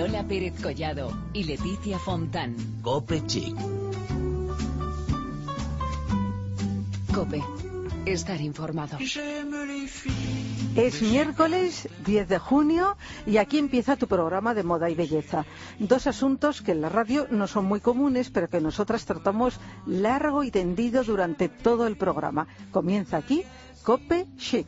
[0.00, 2.56] Lola Pérez Collado y Leticia Fontán.
[2.80, 3.54] Cope Chic.
[7.14, 7.42] Cope.
[8.06, 8.96] Estar informado.
[10.74, 15.44] Es miércoles 10 de junio y aquí empieza tu programa de moda y belleza.
[15.78, 20.44] Dos asuntos que en la radio no son muy comunes, pero que nosotras tratamos largo
[20.44, 22.46] y tendido durante todo el programa.
[22.70, 23.44] Comienza aquí
[23.82, 24.66] Cope Chic.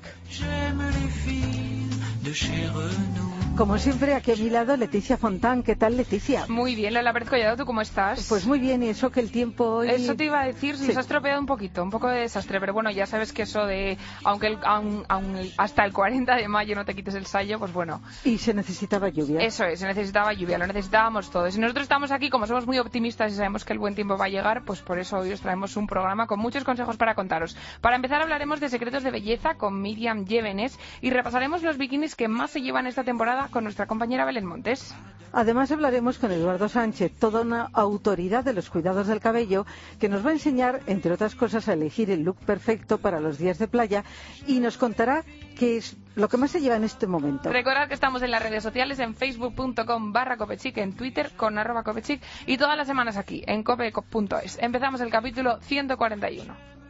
[3.57, 5.63] Como siempre, aquí a mi lado, Leticia Fontán.
[5.63, 6.47] ¿Qué tal, Leticia?
[6.49, 8.27] Muy bien, Lola Pérez Collado, ¿tú cómo estás?
[8.29, 9.91] Pues muy bien, y eso que el tiempo hoy...
[9.91, 10.89] Eso te iba a decir, Sí.
[10.89, 13.67] nos ha estropeado un poquito, un poco de desastre, pero bueno, ya sabes que eso
[13.67, 17.59] de, aunque el- aun- aun hasta el 40 de mayo no te quites el sallo,
[17.59, 19.41] pues bueno, Y se necesitaba lluvia.
[19.41, 21.55] eso es, se necesitaba lluvia, lo necesitábamos todos.
[21.55, 24.25] Y nosotros estamos aquí, como somos muy optimistas y sabemos que el buen tiempo va
[24.25, 27.55] a llegar, pues por eso hoy os traemos un programa con muchos consejos para contaros.
[27.83, 32.29] Para empezar hablaremos de secretos de belleza con Miriam Llévenes y repasaremos los bikinis que
[32.29, 34.95] más se llevan esta temporada con nuestra compañera Belén Montes.
[35.33, 39.65] Además hablaremos con Eduardo Sánchez, toda una autoridad de los cuidados del cabello,
[39.99, 43.39] que nos va a enseñar, entre otras cosas, a elegir el look perfecto para los
[43.39, 44.05] días de playa
[44.47, 45.25] y nos contará
[45.59, 47.51] qué es lo que más se lleva en este momento.
[47.51, 51.83] Recordad que estamos en las redes sociales, en facebook.com barra copechic, en twitter con arroba
[51.83, 54.59] copechic y todas las semanas aquí, en cope.es.
[54.61, 56.82] Empezamos el capítulo 141.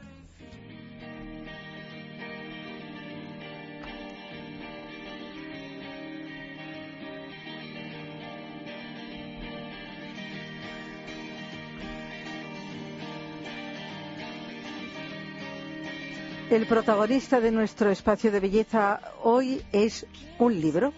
[16.53, 20.07] El protagonista de nuestro espacio de belleza hoy es
[20.39, 20.93] un libro,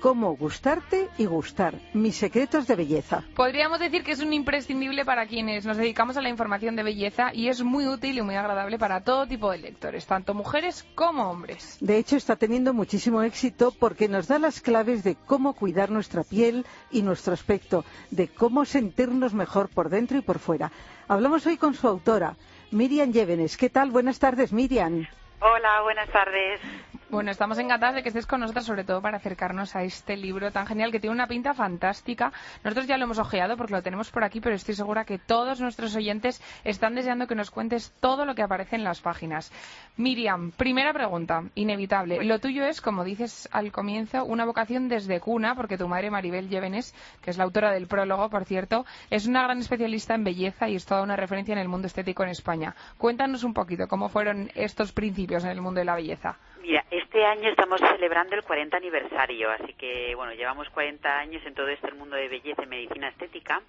[0.00, 3.22] Cómo gustarte y gustar, mis secretos de belleza.
[3.36, 7.32] Podríamos decir que es un imprescindible para quienes nos dedicamos a la información de belleza
[7.32, 11.30] y es muy útil y muy agradable para todo tipo de lectores, tanto mujeres como
[11.30, 11.76] hombres.
[11.80, 16.24] De hecho, está teniendo muchísimo éxito porque nos da las claves de cómo cuidar nuestra
[16.24, 20.72] piel y nuestro aspecto, de cómo sentirnos mejor por dentro y por fuera.
[21.06, 22.36] Hablamos hoy con su autora,
[22.70, 23.56] Miriam Llévenes.
[23.56, 23.90] ¿Qué tal?
[23.90, 25.06] Buenas tardes, Miriam.
[25.40, 26.60] Hola, buenas tardes.
[27.08, 30.50] Bueno, estamos encantadas de que estés con nosotras, sobre todo para acercarnos a este libro
[30.50, 32.32] tan genial que tiene una pinta fantástica.
[32.64, 35.60] Nosotros ya lo hemos ojeado porque lo tenemos por aquí, pero estoy segura que todos
[35.60, 39.52] nuestros oyentes están deseando que nos cuentes todo lo que aparece en las páginas.
[39.96, 42.24] Miriam, primera pregunta, inevitable.
[42.24, 46.48] Lo tuyo es, como dices al comienzo, una vocación desde cuna, porque tu madre Maribel
[46.48, 46.92] Llévenes,
[47.22, 50.74] que es la autora del prólogo, por cierto, es una gran especialista en belleza y
[50.74, 52.74] es toda una referencia en el mundo estético en España.
[52.98, 56.38] Cuéntanos un poquito cómo fueron estos principios en el mundo de la belleza.
[56.62, 56.84] Mira,
[57.16, 61.66] este año estamos celebrando el 40 aniversario, así que, bueno, llevamos 40 años en todo
[61.68, 63.62] este mundo de belleza y medicina estética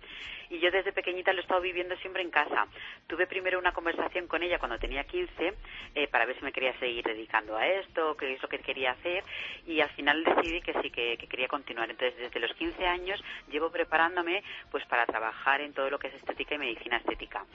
[0.49, 2.67] y yo desde pequeñita lo he estado viviendo siempre en casa.
[3.07, 5.53] Tuve primero una conversación con ella cuando tenía 15
[5.95, 8.91] eh, para ver si me quería seguir dedicando a esto, qué es lo que quería
[8.91, 9.23] hacer
[9.65, 11.89] y al final decidí que sí, que, que quería continuar.
[11.89, 16.15] Entonces, desde los 15 años llevo preparándome pues para trabajar en todo lo que es
[16.15, 17.45] estética y medicina estética.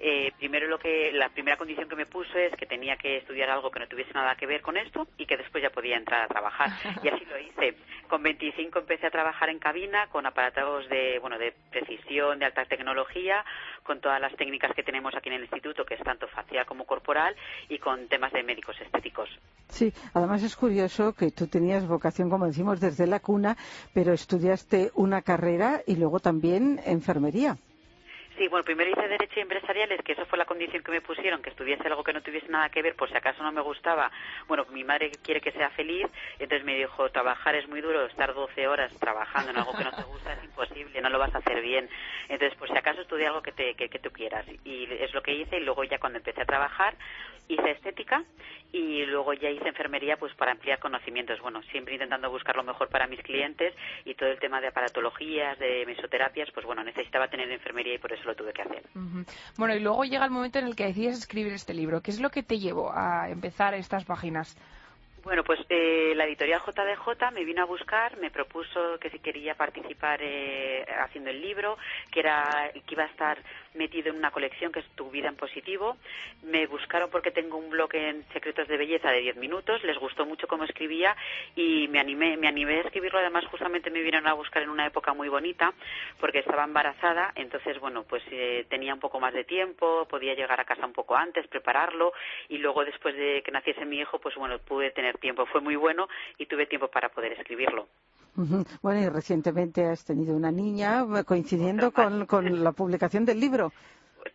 [0.00, 3.50] Eh, primero lo que la primera condición que me puso es que tenía que estudiar
[3.50, 6.22] algo que no tuviese nada que ver con esto y que después ya podía entrar
[6.22, 6.70] a trabajar
[7.02, 7.76] y así lo hice.
[8.08, 12.64] Con 25 empecé a trabajar en cabina con aparatos de bueno de precisión, de alta
[12.64, 13.44] tecnología,
[13.82, 16.84] con todas las técnicas que tenemos aquí en el instituto, que es tanto facial como
[16.84, 17.34] corporal
[17.68, 19.28] y con temas de médicos estéticos.
[19.68, 23.56] Sí, además es curioso que tú tenías vocación, como decimos, desde la cuna,
[23.94, 27.56] pero estudiaste una carrera y luego también enfermería.
[28.36, 31.50] Sí, bueno, primero hice Derecho Empresariales, que eso fue la condición que me pusieron, que
[31.50, 34.10] estudiase algo que no tuviese nada que ver, por si acaso no me gustaba.
[34.48, 36.06] Bueno, mi madre quiere que sea feliz,
[36.38, 39.92] entonces me dijo, trabajar es muy duro, estar 12 horas trabajando en algo que no
[39.92, 41.90] te gusta es imposible, no lo vas a hacer bien.
[42.28, 44.46] Entonces, por si acaso estudia algo que, te, que, que tú quieras.
[44.64, 46.94] Y es lo que hice, y luego ya cuando empecé a trabajar,
[47.48, 48.24] hice estética
[48.72, 51.40] y luego ya hice enfermería pues para ampliar conocimientos.
[51.40, 55.58] Bueno, siempre intentando buscar lo mejor para mis clientes y todo el tema de aparatologías,
[55.58, 58.82] de mesoterapias, pues bueno, necesitaba tener enfermería y por eso lo tuve que hacer.
[59.56, 62.00] Bueno, y luego llega el momento en el que decides escribir este libro.
[62.00, 64.56] ¿Qué es lo que te llevó a empezar estas páginas?
[65.24, 69.54] Bueno, pues eh, la editorial JDJ me vino a buscar, me propuso que si quería
[69.54, 71.78] participar eh, haciendo el libro,
[72.10, 73.38] que era que iba a estar
[73.74, 75.96] metido en una colección que es Tu vida en positivo.
[76.42, 80.26] Me buscaron porque tengo un blog en Secretos de Belleza de 10 minutos, les gustó
[80.26, 81.16] mucho cómo escribía
[81.56, 83.18] y me animé, me animé a escribirlo.
[83.18, 85.72] Además, justamente me vinieron a buscar en una época muy bonita
[86.20, 90.60] porque estaba embarazada, entonces, bueno, pues eh, tenía un poco más de tiempo, podía llegar
[90.60, 92.12] a casa un poco antes, prepararlo
[92.48, 95.46] y luego después de que naciese mi hijo, pues bueno, pude tener tiempo.
[95.46, 96.08] Fue muy bueno
[96.38, 97.88] y tuve tiempo para poder escribirlo.
[98.34, 103.72] Bueno, y recientemente has tenido una niña eh, coincidiendo con, con la publicación del libro.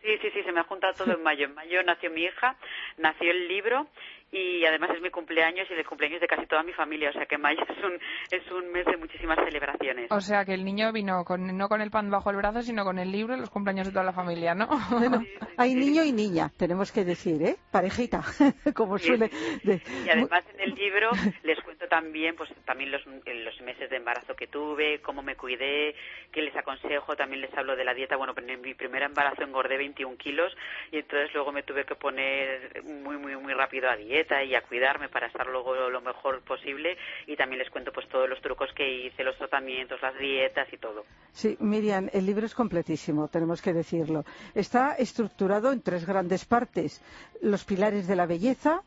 [0.02, 1.46] Sí, sí, sí, se me ha juntado todo en mayo.
[1.46, 2.56] En mayo nació mi hija,
[2.98, 3.88] nació el libro
[4.30, 7.26] y además es mi cumpleaños y el cumpleaños de casi toda mi familia, o sea
[7.26, 7.98] que mayo es un,
[8.30, 10.10] es un mes de muchísimas celebraciones.
[10.10, 12.84] O sea que el niño vino con, no con el pan bajo el brazo, sino
[12.84, 14.68] con el libro y los cumpleaños de toda la familia, ¿no?
[14.98, 15.22] Bueno,
[15.56, 17.56] hay niño y niña, tenemos que decir, ¿eh?
[17.70, 18.22] Parejita,
[18.74, 19.30] como suele.
[19.62, 21.10] Y además en el libro
[21.44, 25.94] les cuento también, pues también los, los meses de embarazo que tuve, cómo me cuidé,
[26.32, 28.16] qué les aconsejo, también les hablo de la dieta.
[28.16, 30.54] Bueno, en mi primer embarazo engordé 21 kilos
[30.90, 34.62] y entonces luego me tuve que poner muy, muy, muy rápido a dieta y a
[34.62, 38.70] cuidarme para estar luego lo mejor posible y también les cuento pues todos los trucos
[38.74, 41.04] que hice, los tratamientos, las dietas y todo.
[41.32, 44.24] Sí, Miriam, el libro es completísimo, tenemos que decirlo.
[44.54, 47.02] Está estructurado en tres grandes partes.
[47.42, 48.82] Los pilares de la belleza,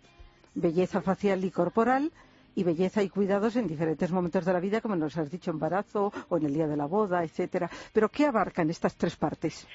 [0.54, 2.12] belleza facial y corporal,
[2.54, 6.12] y belleza y cuidados en diferentes momentos de la vida, como nos has dicho, embarazo
[6.28, 7.70] o en el día de la boda, etcétera.
[7.94, 9.66] Pero ¿qué abarcan estas tres partes?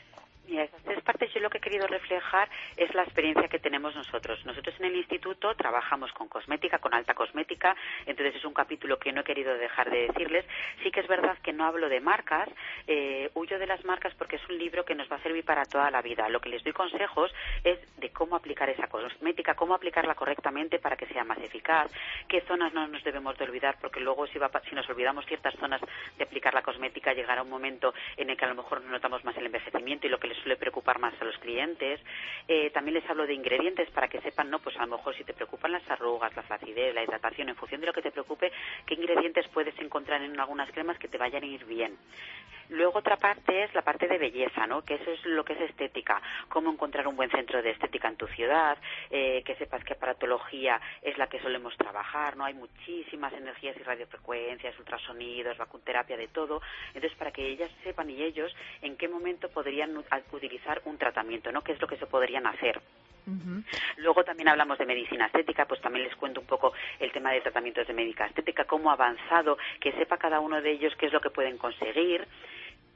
[0.46, 3.94] Mira, estas tres partes yo lo que he querido reflejar es la experiencia que tenemos
[3.94, 4.44] nosotros.
[4.44, 7.76] Nosotros en el instituto trabajamos con cosmética, con alta cosmética,
[8.06, 10.44] entonces es un capítulo que no he querido dejar de decirles.
[10.82, 12.48] Sí que es verdad que no hablo de marcas,
[12.88, 15.64] eh, huyo de las marcas porque es un libro que nos va a servir para
[15.64, 16.28] toda la vida.
[16.28, 17.32] Lo que les doy consejos
[17.62, 21.90] es de cómo aplicar esa cosmética, cómo aplicarla correctamente para que sea más eficaz,
[22.28, 25.54] qué zonas no nos debemos de olvidar, porque luego si, va, si nos olvidamos ciertas
[25.54, 25.80] zonas
[26.18, 29.36] de aplicar la cosmética llegará un momento en el que a lo mejor notamos más
[29.36, 32.00] el envejecimiento y lo que les suele preocupar más a los clientes.
[32.48, 35.24] Eh, también les hablo de ingredientes para que sepan, no, pues a lo mejor si
[35.24, 38.52] te preocupan las arrugas, la flacidez, la hidratación, en función de lo que te preocupe,
[38.86, 41.96] qué ingredientes puedes encontrar en algunas cremas que te vayan a ir bien.
[42.68, 44.82] Luego otra parte es la parte de belleza, ¿no?
[44.82, 46.20] Que eso es lo que es estética.
[46.48, 48.76] Cómo encontrar un buen centro de estética en tu ciudad,
[49.10, 52.44] eh, que sepas que aparatología es la que solemos trabajar, ¿no?
[52.44, 56.60] Hay muchísimas energías y radiofrecuencias, ultrasonidos, vacunterapia, de todo.
[56.88, 59.96] Entonces, para que ellas sepan y ellos en qué momento podrían
[60.32, 61.62] utilizar un tratamiento, ¿no?
[61.62, 62.80] ¿Qué es lo que se podrían hacer?
[63.96, 67.40] Luego también hablamos de medicina estética, pues también les cuento un poco el tema de
[67.40, 71.12] tratamientos de médica estética, cómo ha avanzado, que sepa cada uno de ellos qué es
[71.12, 72.24] lo que pueden conseguir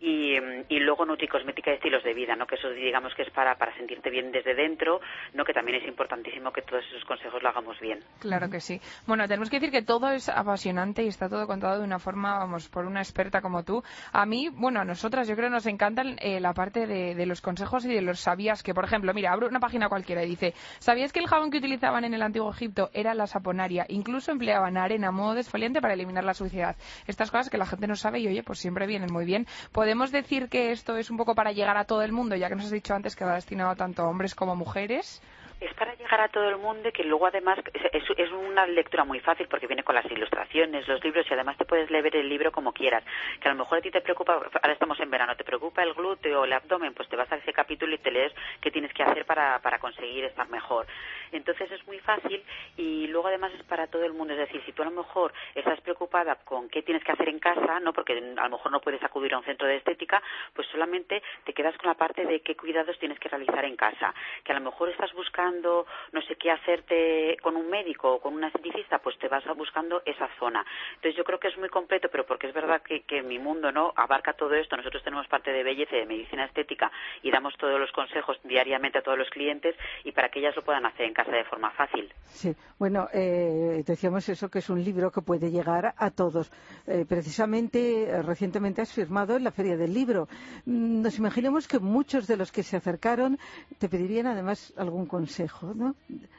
[0.01, 2.47] y, luego nutricosmética y estilos de vida, ¿no?
[2.47, 5.01] Que eso digamos que es para, para sentirte bien desde dentro,
[5.35, 5.45] ¿no?
[5.45, 8.01] Que también es importantísimo que todos esos consejos lo hagamos bien.
[8.19, 8.81] Claro que sí.
[9.07, 12.39] Bueno, tenemos que decir que todo es apasionante y está todo contado de una forma,
[12.39, 13.83] vamos, por una experta como tú.
[14.13, 17.85] A mí, bueno, a nosotras yo creo nos encantan eh, la parte de, los consejos
[17.85, 21.13] y de los sabías que, por ejemplo, mira, abro una página cualquiera y dice, ¿sabías
[21.13, 23.85] que el jabón que utilizaban en el antiguo Egipto era la saponaria?
[23.89, 26.77] Incluso empleaban arena modo desfoliante para eliminar la suciedad.
[27.07, 29.47] Estas cosas que la gente no sabe y, oye, pues siempre vienen muy bien.
[29.73, 32.55] ¿Podemos decir que esto es un poco para llegar a todo el mundo, ya que
[32.55, 35.21] nos has dicho antes que va destinado tanto a hombres como mujeres?
[35.61, 39.21] Es para llegar a todo el mundo y que luego además es, una lectura muy
[39.21, 42.51] fácil porque viene con las ilustraciones, los libros y además te puedes leer el libro
[42.51, 43.05] como quieras.
[43.41, 45.93] Que a lo mejor a ti te preocupa, ahora estamos en verano, te preocupa el
[45.93, 49.03] glúteo el abdomen, pues te vas a ese capítulo y te lees qué tienes que
[49.03, 50.87] hacer para, para conseguir estar mejor.
[51.33, 52.43] Entonces es muy fácil
[52.77, 54.33] y luego además es para todo el mundo.
[54.33, 57.39] Es decir, si tú a lo mejor estás preocupada con qué tienes que hacer en
[57.39, 60.23] casa, no porque a lo mejor no puedes acudir a un centro de estética,
[60.55, 64.15] pues solamente te quedas con la parte de qué cuidados tienes que realizar en casa.
[64.43, 68.35] Que a lo mejor estás buscando no sé qué hacerte con un médico o con
[68.35, 70.65] una esteticista, pues te vas buscando esa zona.
[70.97, 73.73] Entonces yo creo que es muy completo, pero porque es verdad que, que mi mundo
[73.73, 74.77] no abarca todo esto.
[74.77, 76.91] Nosotros tenemos parte de belleza y de medicina estética
[77.23, 79.75] y damos todos los consejos diariamente a todos los clientes
[80.05, 82.13] y para que ellas lo puedan hacer en casa de forma fácil.
[82.25, 86.51] Sí, bueno, eh, decíamos eso que es un libro que puede llegar a todos.
[86.87, 90.29] Eh, precisamente eh, recientemente has firmado en la Feria del Libro.
[90.67, 93.39] Mm, nos imaginemos que muchos de los que se acercaron
[93.79, 95.40] te pedirían además algún consejo
[95.75, 95.95] ¿no?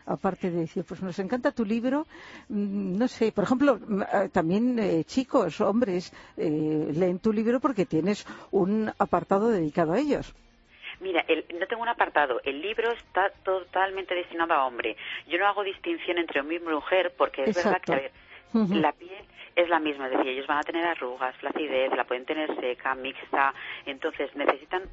[0.05, 2.05] Aparte de decir, pues nos encanta tu libro,
[2.50, 7.86] mm, no sé, por ejemplo, eh, también eh, chicos, hombres, eh, leen tu libro porque
[7.86, 10.34] tienes un apartado dedicado a ellos.
[11.00, 11.25] Mira,
[11.60, 12.39] no tengo un apartado.
[12.43, 14.96] El libro está totalmente destinado a hombre.
[15.27, 18.12] Yo no hago distinción entre hombre y mujer porque es verdad que, a ver,
[18.53, 20.05] la piel es la misma.
[20.05, 23.53] Es decir, ellos van a tener arrugas, flacidez, la pueden tener seca, mixta.
[23.88, 24.84] Entonces necesitan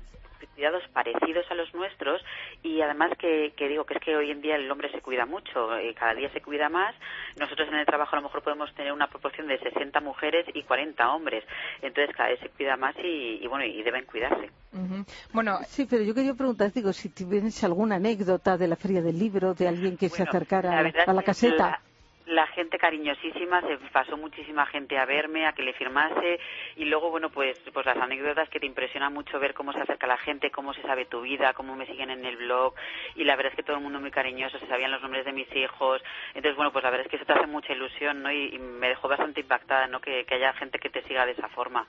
[0.46, 2.22] cuidados parecidos a los nuestros
[2.62, 5.80] y además que, digo que es que hoy en día el hombre se cuida mucho,
[5.80, 6.94] y cada día se cuida más.
[7.38, 10.62] Nosotros en el trabajo a lo mejor podemos tener una proporción de 60 mujeres y
[10.62, 11.44] 40 hombres,
[11.82, 14.50] entonces cada vez se cuida más y, bueno y deben cuidarse.
[15.32, 19.18] Bueno, sí, pero yo quería preguntar, digo, si tienes alguna anécdota de la feria del
[19.18, 21.87] libro, de alguien que se acercara a la caseta la
[22.48, 26.40] gente cariñosísima, se pasó muchísima gente a verme, a que le firmase
[26.76, 30.06] y luego, bueno, pues, pues las anécdotas que te impresionan mucho ver cómo se acerca
[30.06, 32.74] la gente, cómo se sabe tu vida, cómo me siguen en el blog
[33.14, 35.32] y la verdad es que todo el mundo muy cariñoso, se sabían los nombres de
[35.32, 36.02] mis hijos,
[36.34, 38.30] entonces, bueno, pues la verdad es que eso te hace mucha ilusión, ¿no?
[38.32, 40.00] Y, me dejó bastante impactada, ¿no?
[40.00, 41.86] Que haya gente que te siga de esa forma.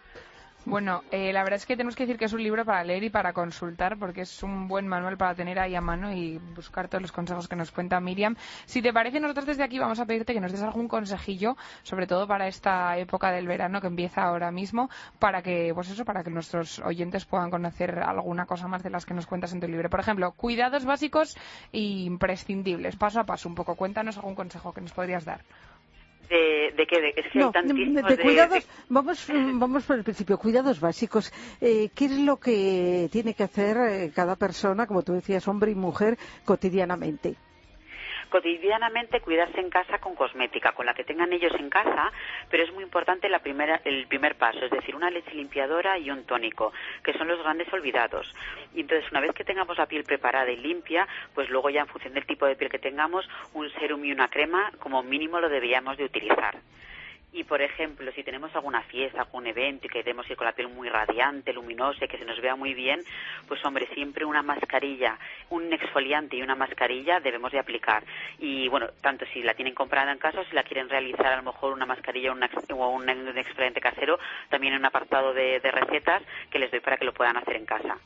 [0.70, 3.04] Bueno, eh, la verdad es que tenemos que decir que es un libro para leer
[3.04, 6.88] y para consultar, porque es un buen manual para tener ahí a mano y buscar
[6.88, 8.36] todos los consejos que nos cuenta Miriam.
[8.68, 12.06] Si te parece, nosotros desde aquí vamos a pedirte que nos des algún consejillo, sobre
[12.06, 16.24] todo para esta época del verano que empieza ahora mismo, para que, pues eso, para
[16.24, 19.68] que nuestros oyentes puedan conocer alguna cosa más de las que nos cuentas en tu
[19.68, 19.90] libro.
[19.90, 21.36] Por ejemplo, cuidados básicos
[21.74, 23.74] e imprescindibles, paso a paso un poco.
[23.74, 25.42] Cuéntanos algún consejo que nos podrías dar
[26.30, 30.80] de, de qué, de, es que no, de, cuidados, vamos, vamos por el principio, cuidados
[30.80, 31.34] básicos.
[31.60, 35.72] Eh, ¿Qué es lo que tiene que hacer eh, cada persona, como tú decías, hombre
[35.72, 37.36] y mujer, cotidianamente?
[38.30, 42.12] Cotidianamente cuidarse en casa con cosmética, con la que tengan ellos en casa,
[42.50, 46.10] pero es muy importante la primera, el primer paso, es decir, una leche limpiadora y
[46.12, 46.72] un tónico,
[47.04, 48.34] que son los grandes olvidados.
[48.74, 51.88] Y entonces, una vez que tengamos la piel preparada y limpia, pues luego ya en
[51.88, 55.50] función del tipo de piel que tengamos, un serum y una crema como mínimo lo
[55.50, 56.58] deberíamos de utilizar.
[57.32, 60.68] Y, por ejemplo, si tenemos alguna fiesta, algún evento y queremos ir con la piel
[60.68, 63.02] muy radiante, luminosa y que se nos vea muy bien,
[63.48, 65.18] pues, hombre, siempre una mascarilla,
[65.50, 68.04] un exfoliante y una mascarilla debemos de aplicar.
[68.40, 71.38] Y, bueno, tanto si la tienen comprada en casa o si la quieren realizar a
[71.38, 74.18] lo mejor una mascarilla o un exfoliante casero,
[74.50, 77.56] también en un apartado de, de recetas que les doy para que lo puedan hacer
[77.56, 77.98] en casa.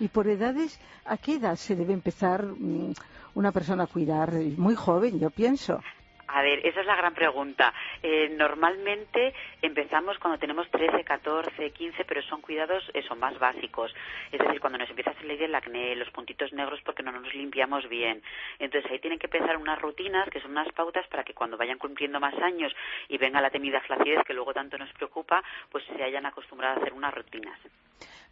[0.00, 2.92] ¿Y por edades, a qué edad se debe empezar mm,
[3.34, 4.32] una persona a cuidar?
[4.56, 5.80] Muy joven, yo pienso.
[6.28, 7.72] A ver, esa es la gran pregunta.
[8.02, 9.32] Eh, normalmente
[9.62, 13.94] empezamos cuando tenemos 13, 14, 15, pero son cuidados eso, más básicos.
[14.30, 17.32] Es decir, cuando nos empieza a salir el acné, los puntitos negros porque no nos
[17.34, 18.22] limpiamos bien.
[18.58, 21.78] Entonces ahí tienen que empezar unas rutinas que son unas pautas para que cuando vayan
[21.78, 22.74] cumpliendo más años
[23.08, 26.80] y venga la temida flacidez que luego tanto nos preocupa, pues se hayan acostumbrado a
[26.82, 27.58] hacer unas rutinas.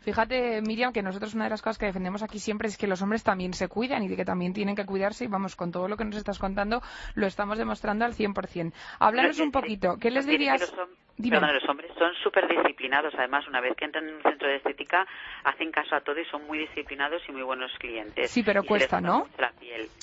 [0.00, 3.02] Fíjate, Miriam, que nosotros una de las cosas que defendemos aquí siempre es que los
[3.02, 5.96] hombres también se cuidan y que también tienen que cuidarse y vamos, con todo lo
[5.96, 6.80] que nos estás contando
[7.14, 8.72] lo estamos demostrando al 100%.
[8.98, 10.72] Háblanos un poquito, ¿qué les dirías?
[11.18, 13.14] Los hombres son súper disciplinados.
[13.16, 15.06] Además, una vez que entran en un centro de estética,
[15.44, 18.30] hacen caso a todo y son muy disciplinados y muy buenos clientes.
[18.30, 19.26] Sí, pero cuesta, ¿no?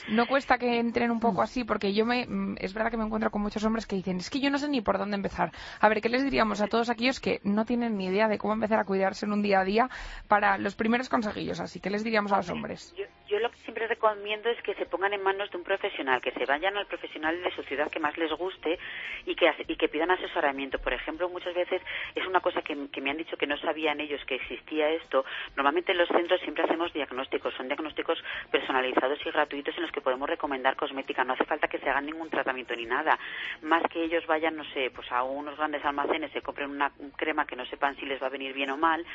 [0.09, 2.25] No cuesta que entren un poco así, porque yo me.
[2.27, 4.57] Mm, es verdad que me encuentro con muchos hombres que dicen, es que yo no
[4.57, 5.51] sé ni por dónde empezar.
[5.79, 8.53] A ver, ¿qué les diríamos a todos aquellos que no tienen ni idea de cómo
[8.53, 9.89] empezar a cuidarse en un día a día
[10.27, 11.59] para los primeros consejillos?
[11.59, 12.93] Así, ¿qué les diríamos a los hombres?
[12.97, 16.31] Yo, lo que siempre recomiendo es que se pongan en manos de un profesional, que
[16.31, 18.77] se vayan al profesional de su ciudad que más les guste
[19.25, 20.79] y que, y que pidan asesoramiento.
[20.79, 21.81] Por ejemplo, muchas veces
[22.15, 25.25] es una cosa que, me han dicho que no sabían ellos que existía esto.
[25.55, 30.01] Normalmente en los centros siempre hacemos diagnósticos, son diagnósticos personalizados y gratuitos en los que
[30.01, 31.23] podemos recomendar cosmética.
[31.23, 33.17] No hace falta que se hagan ningún tratamiento ni nada.
[33.61, 37.45] Más que ellos vayan, no sé, pues a unos grandes almacenes, se compren una crema
[37.45, 39.05] que no sepan si les va a venir bien o mal,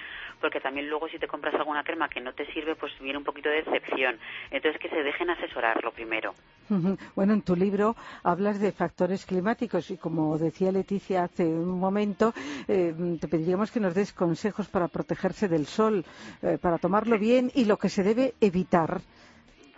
[0.40, 3.25] porque también luego si te compras alguna crema que no te sirve, pues viene un
[3.25, 4.18] poquito de decepción.
[4.50, 6.35] Entonces que se dejen asesorar lo primero.
[7.14, 12.35] Bueno, en tu libro hablas de factores climáticos y como decía Leticia hace un momento,
[12.66, 16.04] eh, te pediríamos que nos des consejos para protegerse del sol,
[16.42, 19.00] eh, para tomarlo bien y lo que se debe evitar.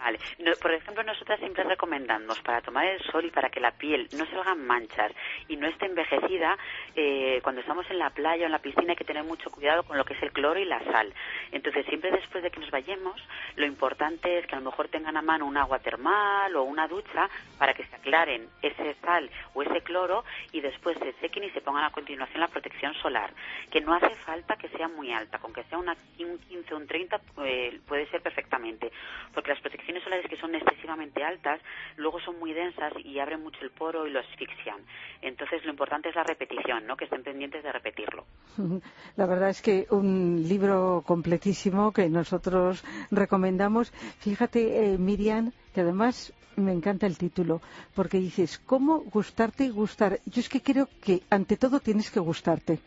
[0.01, 0.19] Vale.
[0.63, 4.25] por ejemplo, nosotras siempre recomendamos para tomar el sol y para que la piel no
[4.27, 5.13] salgan manchas
[5.47, 6.57] y no esté envejecida,
[6.97, 9.83] eh, cuando estamos en la playa o en la piscina hay que tener mucho cuidado
[9.83, 11.13] con lo que es el cloro y la sal.
[11.53, 13.21] Entonces, siempre después de que nos vayamos,
[13.57, 16.89] lo importante es que a lo mejor tengan a mano un agua termal o una
[16.89, 17.29] ducha
[17.59, 21.61] para que se aclaren ese sal o ese cloro y después se sequen y se
[21.61, 23.33] pongan a continuación la protección solar,
[23.71, 26.77] que no hace falta que sea muy alta, con que sea una, un 15 o
[26.79, 28.91] un 30 eh, puede ser perfectamente,
[29.35, 31.61] porque las protecciones solares que son excesivamente altas,
[31.97, 34.79] luego son muy densas y abren mucho el poro y lo asfixian.
[35.23, 36.97] Entonces, lo importante es la repetición, ¿no?
[36.97, 38.27] Que estén pendientes de repetirlo.
[39.17, 43.91] La verdad es que un libro completísimo que nosotros recomendamos.
[44.21, 47.61] Fíjate, eh, Miriam, que además me encanta el título,
[47.95, 50.21] porque dices, ¿cómo gustarte y gustar?
[50.27, 52.79] Yo es que creo que ante todo tienes que gustarte.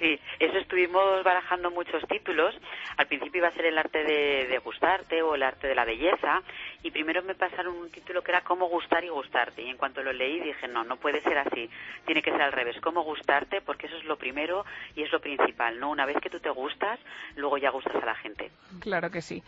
[0.00, 2.54] Sí, eso estuvimos barajando muchos títulos.
[2.96, 6.42] Al principio iba a ser el arte de, gustarte o el arte de la belleza
[6.82, 10.02] y primero me pasaron un título que era cómo gustar y gustarte y en cuanto
[10.02, 11.68] lo leí dije no, no puede ser así,
[12.06, 15.20] tiene que ser al revés, cómo gustarte porque eso es lo primero y es lo
[15.20, 15.90] principal, ¿no?
[15.90, 16.98] Una vez que tú te gustas,
[17.36, 18.50] luego ya gustas a la gente.
[18.80, 19.42] Claro que sí.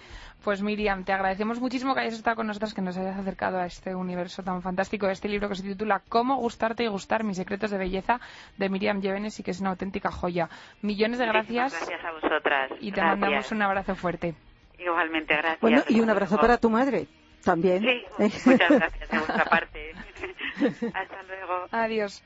[0.44, 3.66] Pues Miriam, te agradecemos muchísimo que hayas estado con nosotros, que nos hayas acercado a
[3.66, 7.70] este universo tan fantástico, este libro que se titula Cómo gustarte y gustar, mis secretos
[7.70, 8.20] de belleza,
[8.58, 10.48] de Miriam Llévenes y que es una auténtica joya.
[10.82, 11.72] Millones de gracias.
[11.72, 12.70] Gracias a vosotras.
[12.80, 14.34] Y te mandamos un abrazo fuerte.
[14.78, 15.60] Igualmente, gracias.
[15.60, 17.06] Bueno, y un abrazo para tu madre
[17.42, 17.82] también.
[17.82, 18.02] Sí,
[18.46, 19.92] muchas gracias de vuestra parte.
[20.94, 21.66] Hasta luego.
[21.70, 22.22] Adiós.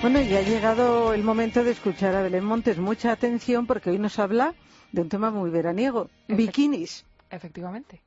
[0.00, 2.78] Bueno, y ha llegado el momento de escuchar a Belén Montes.
[2.78, 4.54] Mucha atención porque hoy nos habla
[4.92, 7.04] de un tema muy veraniego, bikinis.
[7.30, 8.00] Efectivamente.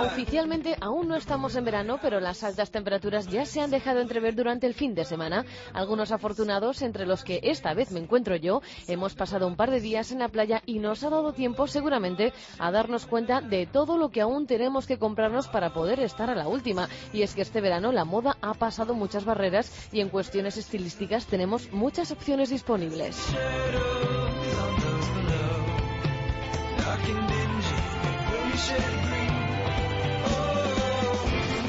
[0.00, 4.34] Oficialmente aún no estamos en verano, pero las altas temperaturas ya se han dejado entrever
[4.34, 5.44] durante el fin de semana.
[5.72, 9.80] Algunos afortunados, entre los que esta vez me encuentro yo, hemos pasado un par de
[9.80, 13.96] días en la playa y nos ha dado tiempo seguramente a darnos cuenta de todo
[13.98, 16.88] lo que aún tenemos que comprarnos para poder estar a la última.
[17.12, 21.26] Y es que este verano la moda ha pasado muchas barreras y en cuestiones estilísticas
[21.26, 23.16] tenemos muchas opciones disponibles.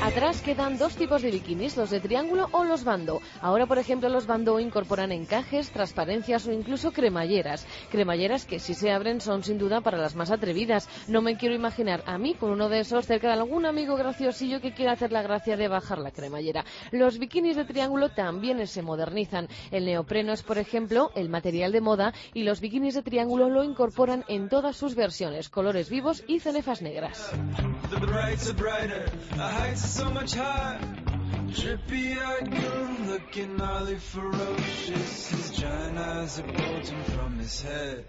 [0.01, 3.21] Atrás quedan dos tipos de bikinis, los de triángulo o los bando.
[3.41, 7.67] Ahora, por ejemplo, los bando incorporan encajes, transparencias o incluso cremalleras.
[7.91, 10.87] Cremalleras que si se abren son sin duda para las más atrevidas.
[11.09, 14.61] No me quiero imaginar a mí con uno de esos cerca de algún amigo graciosillo
[14.61, 16.63] que quiera hacer la gracia de bajar la cremallera.
[16.91, 19.49] Los bikinis de triángulo también se modernizan.
[19.69, 23.65] El neopreno es, por ejemplo, el material de moda y los bikinis de triángulo lo
[23.65, 27.31] incorporan en todas sus versiones, colores vivos y cenefas negras.
[29.99, 30.79] So much higher.
[31.53, 35.29] Drippy-eyed goon looking gnarly ferocious.
[35.29, 38.05] His giant eyes are bulging from his head.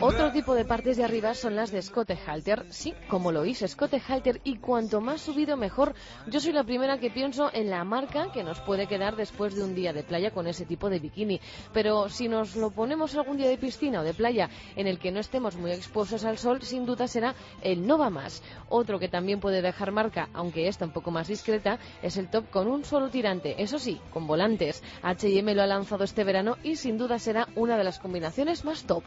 [0.00, 2.66] Otro tipo de partes de arriba son las de Scott Halter.
[2.70, 4.40] Sí, como lo hice, Scott Halter.
[4.44, 5.94] Y cuanto más subido, mejor.
[6.26, 9.62] Yo soy la primera que pienso en la marca que nos puede quedar después de
[9.62, 11.40] un día de playa con ese tipo de bikini.
[11.72, 15.12] Pero si nos lo ponemos algún día de piscina o de playa en el que
[15.12, 18.42] no estemos muy expuestos al sol, sin duda será el Nova Más.
[18.68, 22.50] Otro que también puede dejar marca, aunque está un poco más discreta, es el top
[22.50, 23.62] con un solo tirante.
[23.62, 24.82] Eso sí, con volantes.
[25.02, 28.84] H&M lo ha lanzado este verano y sin duda será una de las combinaciones más
[28.84, 29.04] top.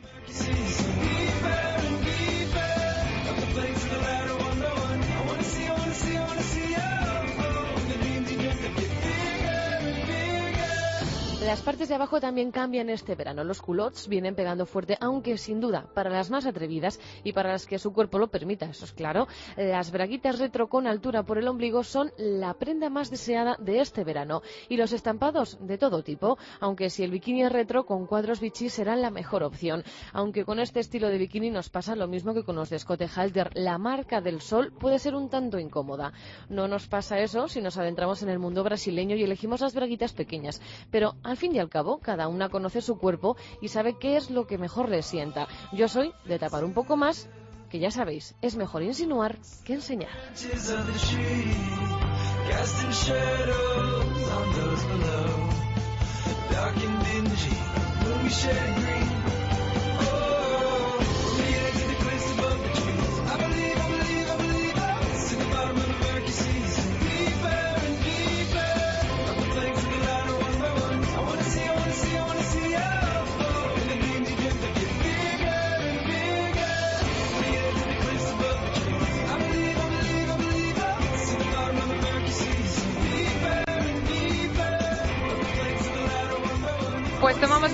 [0.56, 0.93] days.
[11.46, 13.44] Las partes de abajo también cambian este verano.
[13.44, 17.66] Los culottes vienen pegando fuerte, aunque sin duda, para las más atrevidas y para las
[17.66, 21.48] que su cuerpo lo permita, eso es claro, las braguitas retro con altura por el
[21.50, 24.42] ombligo son la prenda más deseada de este verano.
[24.70, 28.74] Y los estampados de todo tipo, aunque si el bikini es retro con cuadros bichis
[28.74, 29.84] será la mejor opción.
[30.14, 33.02] Aunque con este estilo de bikini nos pasa lo mismo que con los de Scott
[33.16, 36.14] Halter, la marca del sol puede ser un tanto incómoda.
[36.48, 40.14] No nos pasa eso si nos adentramos en el mundo brasileño y elegimos las braguitas
[40.14, 44.16] pequeñas, pero al fin y al cabo, cada una conoce su cuerpo y sabe qué
[44.16, 45.50] es lo que mejor le sienta.
[45.74, 47.28] Yo soy de tapar un poco más,
[47.70, 50.08] que ya sabéis, es mejor insinuar que enseñar.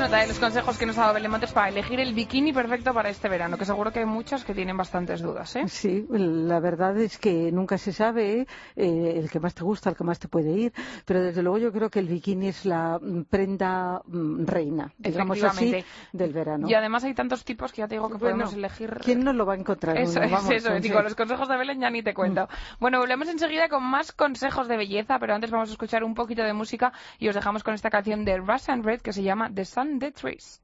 [0.10, 3.10] Nota de los consejos que nos ha dado Belemontes para elegir el bikini perfecto para
[3.10, 5.56] este verano, que seguro que hay muchos que tienen bastantes dudas.
[5.56, 5.68] ¿eh?
[5.68, 9.96] Sí, la verdad es que nunca se sabe eh, el que más te gusta, el
[9.96, 10.74] que más te puede ir,
[11.06, 15.44] pero desde luego yo creo que el bikini es la mm, prenda mm, reina, digamos
[15.44, 16.68] así, del verano.
[16.68, 19.02] Y además hay tantos tipos que ya te digo que podemos elegir.
[19.04, 19.96] ¿Quién no lo va a encontrar?
[19.96, 20.92] Eso es, eso es.
[20.92, 22.46] con los consejos de Belén ya ni te cuento.
[22.46, 22.80] Mm.
[22.80, 26.42] Bueno, volvemos enseguida con más consejos de belleza, pero antes vamos a escuchar un poquito
[26.42, 29.52] de música y os dejamos con esta canción de Russ and Red que se llama
[29.54, 30.62] The Sun and that's race.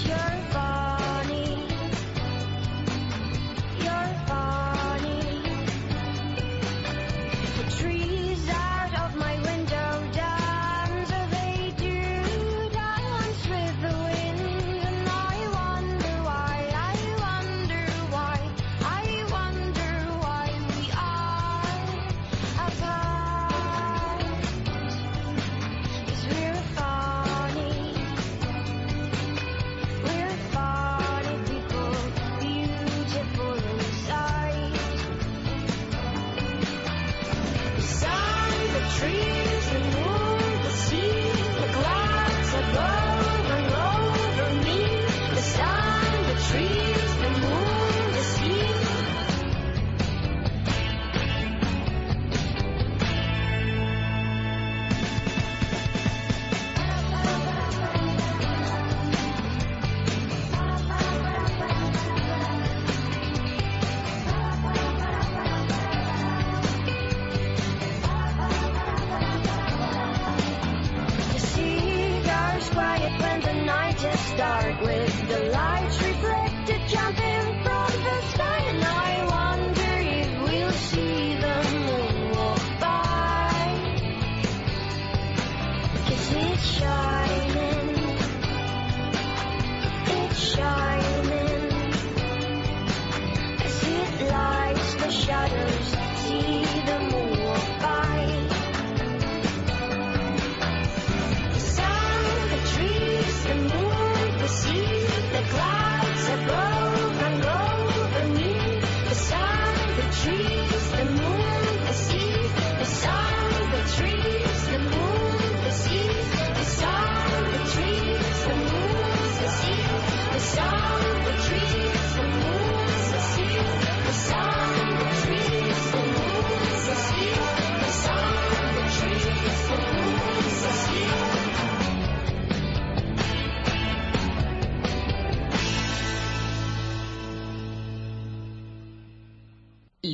[0.00, 0.16] 前
[0.50, 0.81] 方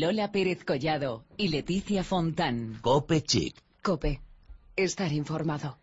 [0.09, 2.79] Lola Pérez Collado y Leticia Fontán.
[2.81, 3.55] Cope Chic.
[3.83, 4.23] Cope.
[4.75, 5.77] Estar informado.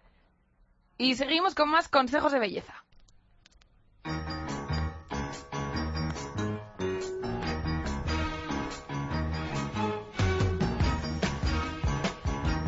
[0.97, 2.73] Y seguimos con más consejos de belleza.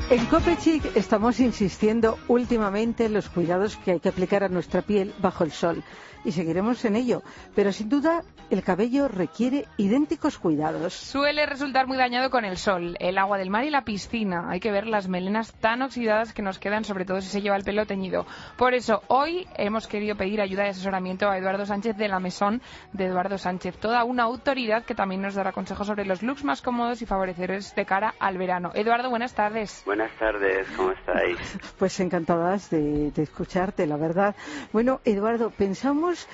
[0.09, 5.13] En Copechic estamos insistiendo últimamente en los cuidados que hay que aplicar a nuestra piel
[5.19, 5.83] bajo el sol
[6.23, 7.23] y seguiremos en ello,
[7.55, 10.93] pero sin duda el cabello requiere idénticos cuidados.
[10.93, 14.49] Suele resultar muy dañado con el sol, el agua del mar y la piscina.
[14.49, 17.55] Hay que ver las melenas tan oxidadas que nos quedan, sobre todo si se lleva
[17.55, 18.25] el pelo teñido.
[18.57, 22.61] Por eso, hoy hemos querido pedir ayuda y asesoramiento a Eduardo Sánchez de la Mesón
[22.93, 26.61] de Eduardo Sánchez, toda una autoridad que también nos dará consejos sobre los looks más
[26.61, 28.71] cómodos y favorecedores de cara al verano.
[28.73, 29.83] Eduardo, buenas tardes.
[29.97, 31.39] Buenas tardes, ¿cómo estáis?
[31.79, 34.35] Pues encantadas de, de escucharte, la verdad.
[34.71, 36.27] Bueno, Eduardo, pensamos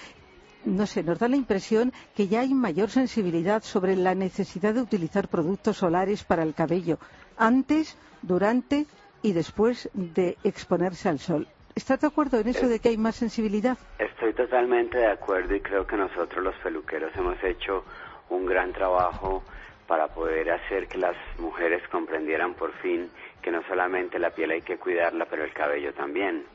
[0.65, 4.81] no sé, nos da la impresión que ya hay mayor sensibilidad sobre la necesidad de
[4.81, 6.99] utilizar productos solares para el cabello,
[7.37, 8.85] antes, durante
[9.21, 11.47] y después de exponerse al sol.
[11.73, 13.77] ¿Estás de acuerdo en eso de que hay más sensibilidad?
[13.97, 17.85] Estoy totalmente de acuerdo y creo que nosotros los peluqueros hemos hecho
[18.29, 19.41] un gran trabajo
[19.87, 23.09] para poder hacer que las mujeres comprendieran por fin
[23.41, 26.45] que no solamente la piel hay que cuidarla, pero el cabello también.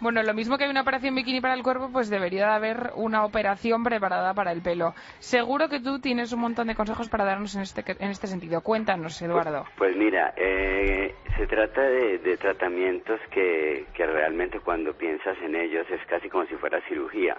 [0.00, 2.90] Bueno, lo mismo que hay una operación bikini para el cuerpo, pues debería de haber
[2.96, 4.94] una operación preparada para el pelo.
[5.18, 8.60] Seguro que tú tienes un montón de consejos para darnos en este, en este sentido.
[8.60, 9.62] Cuéntanos, Eduardo.
[9.76, 15.54] Pues, pues mira, eh, se trata de, de tratamientos que, que realmente cuando piensas en
[15.54, 17.36] ellos es casi como si fuera cirugía,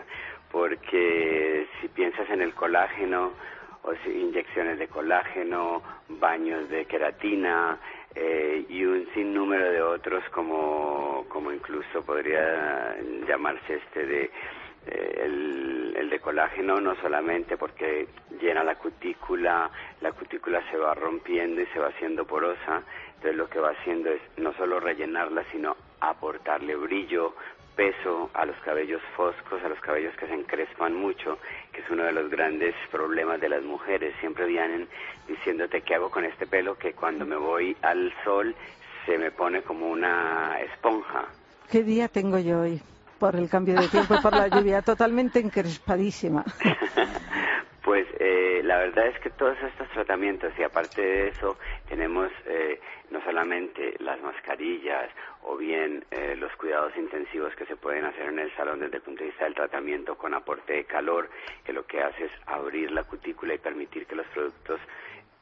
[0.52, 3.34] porque si piensas en el colágeno,
[4.06, 7.80] inyecciones de colágeno, baños de queratina,
[8.16, 12.96] eh, y un sinnúmero de otros como, como incluso podría
[13.28, 14.32] llamarse este de
[14.88, 18.08] eh, el, el de colágeno no solamente porque
[18.40, 19.70] llena la cutícula,
[20.00, 22.84] la cutícula se va rompiendo y se va haciendo porosa,
[23.16, 27.34] entonces lo que va haciendo es no solo rellenarla, sino aportarle brillo,
[27.76, 31.38] peso a los cabellos foscos, a los cabellos que se encrespan mucho,
[31.72, 34.14] que es uno de los grandes problemas de las mujeres.
[34.20, 34.88] Siempre vienen
[35.28, 38.56] diciéndote qué hago con este pelo que cuando me voy al sol
[39.06, 41.26] se me pone como una esponja.
[41.70, 42.82] ¿Qué día tengo yo hoy?
[43.20, 46.44] Por el cambio de tiempo y por la lluvia, totalmente encrespadísima.
[47.86, 51.56] Pues eh, la verdad es que todos estos tratamientos y aparte de eso
[51.88, 52.80] tenemos eh,
[53.12, 55.12] no solamente las mascarillas
[55.44, 59.04] o bien eh, los cuidados intensivos que se pueden hacer en el salón desde el
[59.04, 61.30] punto de vista del tratamiento con aporte de calor,
[61.64, 64.80] que lo que hace es abrir la cutícula y permitir que los productos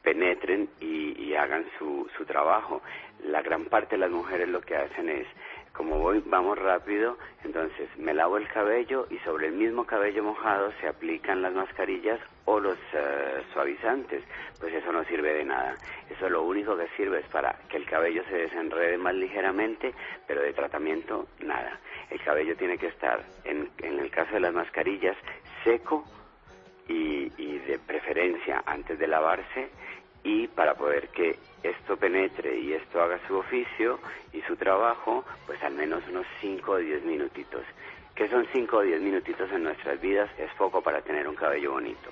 [0.02, 2.82] penetren y, y hagan su, su trabajo.
[3.24, 5.26] La gran parte de las mujeres lo que hacen es
[5.74, 10.72] como voy, vamos rápido, entonces me lavo el cabello y sobre el mismo cabello mojado
[10.80, 14.22] se aplican las mascarillas o los uh, suavizantes.
[14.60, 15.74] Pues eso no sirve de nada.
[16.08, 19.92] Eso lo único que sirve es para que el cabello se desenrede más ligeramente,
[20.26, 21.80] pero de tratamiento nada.
[22.08, 25.16] El cabello tiene que estar, en, en el caso de las mascarillas,
[25.64, 26.04] seco
[26.86, 29.70] y, y de preferencia antes de lavarse
[30.22, 33.98] y para poder que esto penetre y esto haga su oficio
[34.32, 37.62] y su trabajo, pues al menos unos 5 o 10 minutitos.
[38.14, 41.72] Que son 5 o 10 minutitos en nuestras vidas, es poco para tener un cabello
[41.72, 42.10] bonito.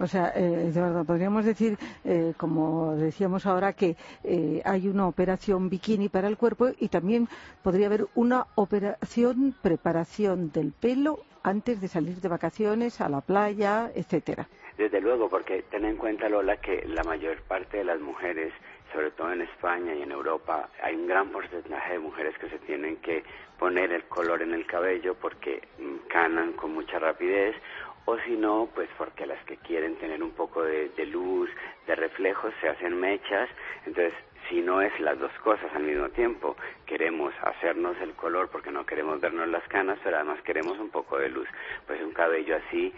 [0.00, 5.68] O sea, eh, Eduardo, podríamos decir, eh, como decíamos ahora, que eh, hay una operación
[5.68, 7.28] bikini para el cuerpo y también
[7.62, 13.90] podría haber una operación preparación del pelo antes de salir de vacaciones a la playa,
[13.94, 14.48] etcétera.
[14.76, 18.52] Desde luego, porque ten en cuenta, Lola, que la mayor parte de las mujeres
[18.92, 22.58] sobre todo en España y en Europa, hay un gran porcentaje de mujeres que se
[22.58, 23.24] tienen que
[23.58, 25.62] poner el color en el cabello porque
[26.08, 27.56] canan con mucha rapidez
[28.04, 31.48] o si no, pues porque las que quieren tener un poco de, de luz,
[31.86, 33.48] de reflejos, se hacen mechas.
[33.86, 34.12] Entonces,
[34.48, 38.84] si no es las dos cosas al mismo tiempo, queremos hacernos el color porque no
[38.84, 41.48] queremos vernos las canas, pero además queremos un poco de luz.
[41.86, 42.92] Pues un cabello así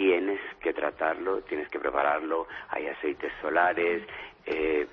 [0.00, 4.02] tienes que tratarlo, tienes que prepararlo, hay aceites solares,
[4.46, 4.86] eh,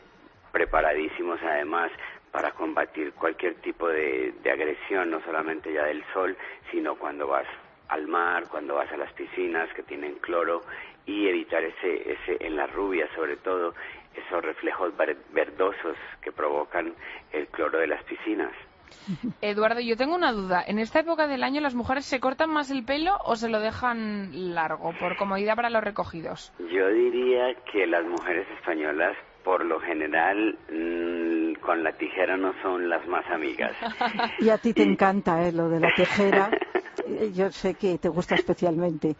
[0.51, 1.89] preparadísimos además
[2.29, 6.35] para combatir cualquier tipo de, agresión, no solamente ya del sol,
[6.71, 7.47] sino cuando vas
[7.87, 10.63] al mar, cuando vas a las piscinas que tienen cloro
[11.05, 13.75] y evitar ese, ese en las rubias sobre todo,
[14.13, 16.93] esos reflejos ver- verdosos que provocan
[17.31, 18.51] el cloro de las piscinas.
[19.41, 20.63] Eduardo, yo tengo una duda.
[20.65, 23.59] ¿En esta época del año las mujeres se cortan más el pelo o se lo
[23.59, 26.53] dejan largo por comodidad para los recogidos?
[26.59, 32.89] Yo diría que las mujeres españolas, por lo general, mm, con la tijera no son
[32.89, 33.75] las más amigas.
[34.39, 35.51] Y a ti te encanta ¿eh?
[35.51, 36.49] lo de la tijera.
[37.33, 39.15] Yo sé que te gusta especialmente.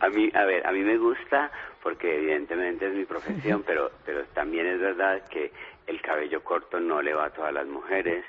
[0.00, 1.50] a mí, a ver, a mí me gusta
[1.82, 5.52] porque evidentemente es mi profesión, pero, pero también es verdad que
[5.92, 8.24] el cabello corto no le va a todas las mujeres.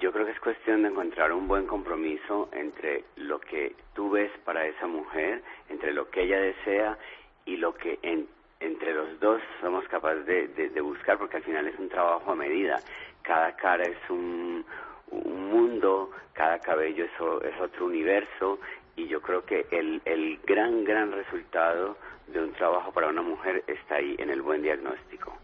[0.00, 4.30] Yo creo que es cuestión de encontrar un buen compromiso entre lo que tú ves
[4.44, 6.98] para esa mujer, entre lo que ella desea
[7.44, 8.26] y lo que en-
[8.58, 12.32] entre los dos somos capaces de, de- de buscar, porque al final es un trabajo
[12.32, 12.82] a medida.
[13.22, 14.64] Cada cara es un,
[15.12, 17.12] un mundo, cada cabello es,
[17.52, 18.58] es otro universo
[18.96, 23.62] y yo creo que el, el gran, gran resultado de un trabajo para una mujer
[23.68, 25.38] está ahí, en el buen diagnóstico.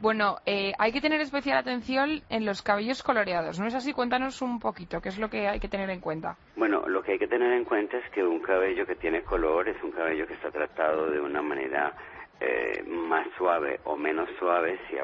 [0.00, 3.92] Bueno, eh, hay que tener especial atención en los cabellos coloreados, ¿no es así?
[3.92, 6.36] Cuéntanos un poquito, ¿qué es lo que hay que tener en cuenta?
[6.54, 9.68] Bueno, lo que hay que tener en cuenta es que un cabello que tiene color
[9.68, 11.92] es un cabello que está tratado de una manera
[12.40, 14.78] eh, más suave o menos suave.
[14.88, 14.96] Si,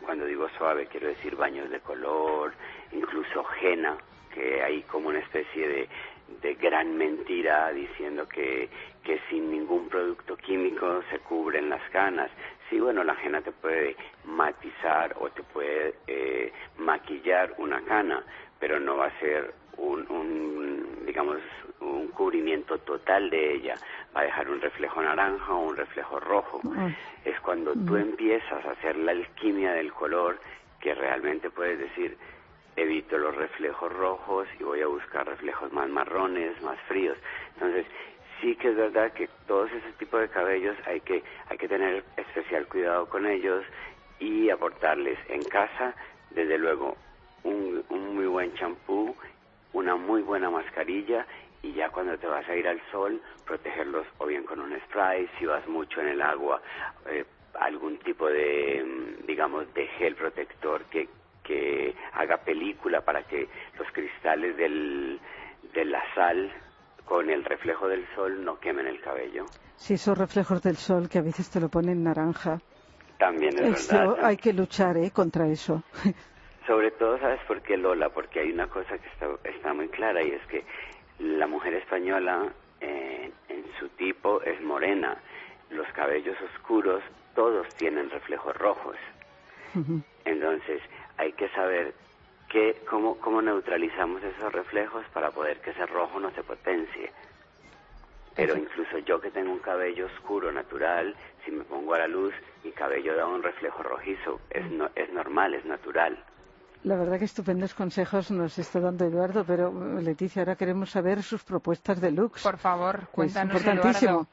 [0.00, 2.54] cuando digo suave quiero decir baños de color,
[2.90, 3.96] incluso henna,
[4.34, 5.88] que hay como una especie de,
[6.42, 8.68] de gran mentira diciendo que,
[9.04, 12.32] que sin ningún producto químico se cubren las canas.
[12.74, 18.20] Sí, bueno, la henna te puede matizar o te puede eh, maquillar una cana,
[18.58, 21.36] pero no va a ser un, un, digamos,
[21.78, 23.76] un cubrimiento total de ella.
[24.16, 26.60] Va a dejar un reflejo naranja o un reflejo rojo.
[27.24, 30.40] Es cuando tú empiezas a hacer la alquimia del color
[30.80, 32.18] que realmente puedes decir,
[32.74, 37.16] evito los reflejos rojos y voy a buscar reflejos más marrones, más fríos.
[37.54, 37.86] Entonces,
[38.40, 42.04] sí que es verdad que todos esos tipos de cabellos hay que, hay que tener
[42.16, 43.64] especial cuidado con ellos
[44.18, 45.94] y aportarles en casa,
[46.30, 46.96] desde luego,
[47.42, 49.14] un, un muy buen champú,
[49.72, 51.26] una muy buena mascarilla
[51.62, 55.28] y ya cuando te vas a ir al sol, protegerlos o bien con un spray,
[55.38, 56.60] si vas mucho en el agua,
[57.06, 57.24] eh,
[57.60, 61.08] algún tipo de, mm, digamos, de gel protector que,
[61.42, 65.18] que haga película para que los cristales del,
[65.72, 66.52] de la sal
[67.04, 69.44] con el reflejo del sol no quemen el cabello.
[69.76, 72.58] Si esos reflejos del sol que a veces te lo ponen naranja.
[73.18, 74.24] También es Eso verdad.
[74.24, 75.10] hay que luchar ¿eh?
[75.10, 75.82] contra eso.
[76.66, 78.08] Sobre todo, ¿sabes por qué, Lola?
[78.08, 80.64] Porque hay una cosa que está, está muy clara y es que
[81.18, 85.16] la mujer española eh, en su tipo es morena.
[85.70, 87.02] Los cabellos oscuros
[87.34, 88.96] todos tienen reflejos rojos.
[90.24, 90.80] Entonces,
[91.18, 91.94] hay que saber
[92.54, 97.10] qué, cómo, cómo neutralizamos esos reflejos para poder que ese rojo no se potencie.
[98.36, 101.14] Pero incluso yo que tengo un cabello oscuro natural,
[101.44, 104.40] si me pongo a la luz, mi cabello da un reflejo rojizo.
[104.50, 106.16] Es, no- es normal, es natural.
[106.84, 111.42] La verdad que estupendos consejos nos está dando Eduardo, pero Leticia, ahora queremos saber sus
[111.42, 112.42] propuestas de looks.
[112.44, 114.10] Por favor, Es cuéntanos, importantísimo.
[114.12, 114.28] Eduardo.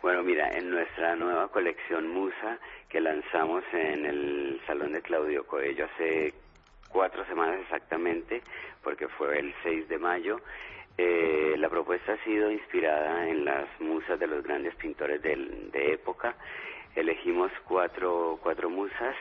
[0.00, 5.86] Bueno, mira, en nuestra nueva colección Musa que lanzamos en el Salón de Claudio Coello
[5.86, 6.32] hace
[6.88, 8.42] cuatro semanas exactamente,
[8.82, 10.40] porque fue el 6 de mayo,
[10.96, 15.92] eh, la propuesta ha sido inspirada en las musas de los grandes pintores del- de
[15.92, 16.34] época.
[16.96, 19.14] Elegimos cuatro, cuatro musas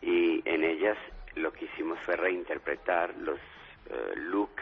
[0.00, 0.96] y en ellas
[1.34, 3.40] lo que hicimos fue reinterpretar los
[3.90, 4.52] eh, look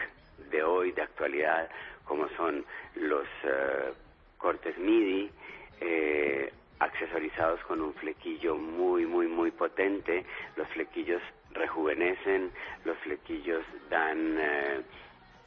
[0.49, 1.69] de hoy, de actualidad,
[2.03, 3.93] como son los eh,
[4.37, 5.31] cortes MIDI,
[5.79, 10.25] eh, accesorizados con un flequillo muy, muy, muy potente.
[10.57, 11.21] Los flequillos
[11.53, 12.51] rejuvenecen,
[12.85, 14.81] los flequillos dan, eh,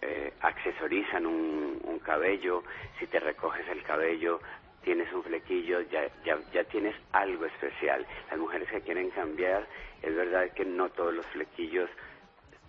[0.03, 2.62] eh, accesorizan un, un cabello.
[2.99, 4.40] Si te recoges el cabello,
[4.83, 8.07] tienes un flequillo, ya, ya, ya tienes algo especial.
[8.31, 9.66] Las mujeres que quieren cambiar,
[10.03, 11.90] es verdad que no todos los flequillos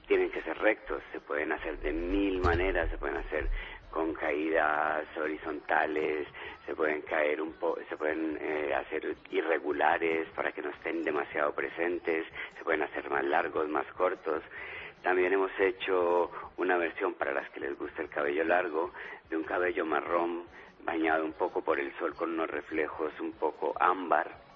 [0.07, 3.49] tienen que ser rectos, se pueden hacer de mil maneras, se pueden hacer
[3.91, 6.27] con caídas horizontales,
[6.65, 11.53] se pueden caer un po se pueden eh, hacer irregulares para que no estén demasiado
[11.53, 12.25] presentes,
[12.57, 14.43] se pueden hacer más largos, más cortos.
[15.03, 18.91] También hemos hecho una versión para las que les gusta el cabello largo,
[19.29, 20.43] de un cabello marrón
[20.83, 24.46] bañado un poco por el sol con unos reflejos un poco ámbar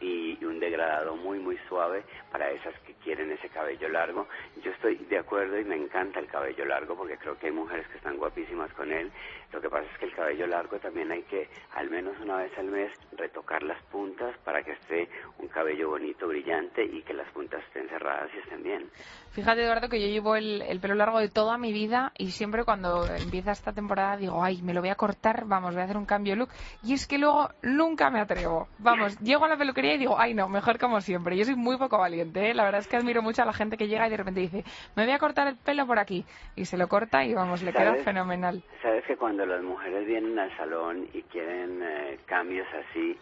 [0.00, 4.26] y, un degradado muy muy suave para esas que quieren ese cabello largo.
[4.62, 7.86] Yo estoy de acuerdo y me encanta el cabello largo porque creo que hay mujeres
[7.88, 9.10] que están guapísimas con él.
[9.52, 12.56] Lo que pasa es que el cabello largo también hay que al menos una vez
[12.58, 15.08] al mes retocar las puntas para que esté
[15.38, 18.90] un cabello bonito, brillante y que las puntas estén cerradas y estén bien.
[19.32, 22.64] Fíjate, Eduardo, que yo llevo el, el pelo largo de toda mi vida y siempre
[22.64, 25.96] cuando empieza esta temporada digo, ay, me lo voy a cortar, vamos, voy a hacer
[25.96, 26.50] un cambio de look.
[26.82, 28.68] Y es que luego nunca me atrevo.
[28.78, 31.36] Vamos, llego a la peluquería y digo, ay, no, mejor como siempre.
[31.36, 32.54] Yo soy muy poco valiente, ¿eh?
[32.54, 34.64] La verdad es que admiro mucho a la gente que llega y de repente dice,
[34.96, 36.24] me voy a cortar el pelo por aquí.
[36.56, 38.62] Y se lo corta y vamos, le queda fenomenal.
[38.82, 43.16] Sabes que cuando las mujeres vienen al salón y quieren eh, cambios así,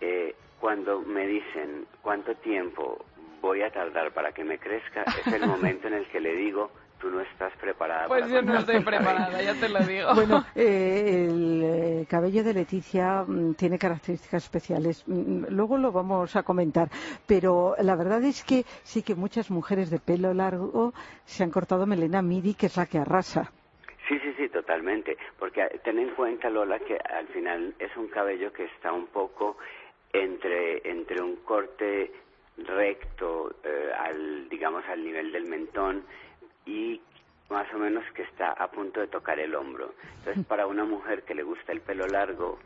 [0.00, 3.04] eh, cuando me dicen cuánto tiempo
[3.40, 6.70] voy a tardar para que me crezca, es el momento en el que le digo,
[7.00, 9.04] tú no estás preparada Pues para yo no estoy el cabello".
[9.04, 10.08] preparada, ya te lo digo.
[10.14, 15.04] Bueno, eh, el eh, cabello de Leticia mm, tiene características especiales.
[15.06, 16.88] Mm, Luego lo vamos a comentar.
[17.26, 20.92] Pero la verdad es que sí que muchas mujeres de pelo largo
[21.24, 23.50] se han cortado melena midi, que es la que arrasa.
[24.08, 25.16] Sí, sí, sí, totalmente.
[25.38, 29.06] Porque eh, ten en cuenta, Lola, que al final es un cabello que está un
[29.08, 29.58] poco
[30.12, 32.10] entre, entre un corte
[32.56, 36.02] recto, eh, al, digamos, al nivel del mentón
[36.68, 37.00] y
[37.48, 39.94] más o menos que está a punto de tocar el hombro.
[40.18, 42.58] Entonces, para una mujer que le gusta el pelo largo,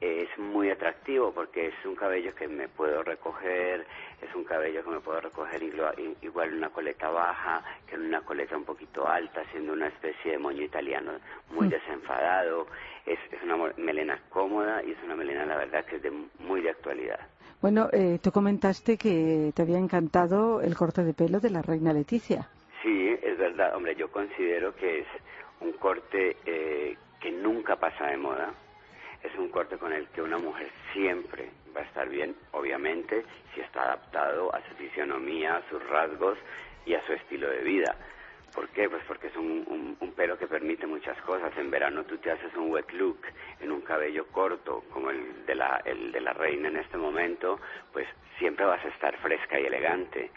[0.00, 3.86] es muy atractivo porque es un cabello que me puedo recoger,
[4.20, 8.20] es un cabello que me puedo recoger igual en una coleta baja que en una
[8.22, 11.12] coleta un poquito alta, siendo una especie de moño italiano
[11.50, 12.66] muy desenfadado.
[13.06, 16.60] Es, es una melena cómoda y es una melena, la verdad, que es de muy
[16.62, 17.20] de actualidad.
[17.60, 21.92] Bueno, eh, tú comentaste que te había encantado el corte de pelo de la reina
[21.92, 22.48] Leticia.
[22.82, 25.06] Sí, es verdad, hombre, yo considero que es
[25.60, 28.52] un corte eh, que nunca pasa de moda.
[29.22, 33.60] Es un corte con el que una mujer siempre va a estar bien, obviamente, si
[33.60, 36.38] está adaptado a su fisionomía, a sus rasgos
[36.86, 37.94] y a su estilo de vida.
[38.54, 38.88] ¿Por qué?
[38.88, 41.56] Pues porque es un, un- pelo que permite muchas cosas.
[41.56, 43.18] En verano tú te haces un wet look
[43.60, 47.58] en un cabello corto, como el de la, el de la reina en este momento,
[47.92, 48.06] pues
[48.38, 50.30] siempre vas a estar fresca y elegante.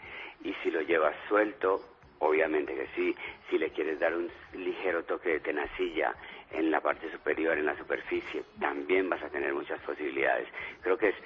[0.44, 3.14] Y si lo llevas suelto, obviamente que sí.
[3.50, 6.14] Si le quieres dar un ligero toque de tenacilla
[6.50, 10.48] en la parte superior, en la superficie, también vas a tener muchas posibilidades.
[10.82, 11.16] Creo que es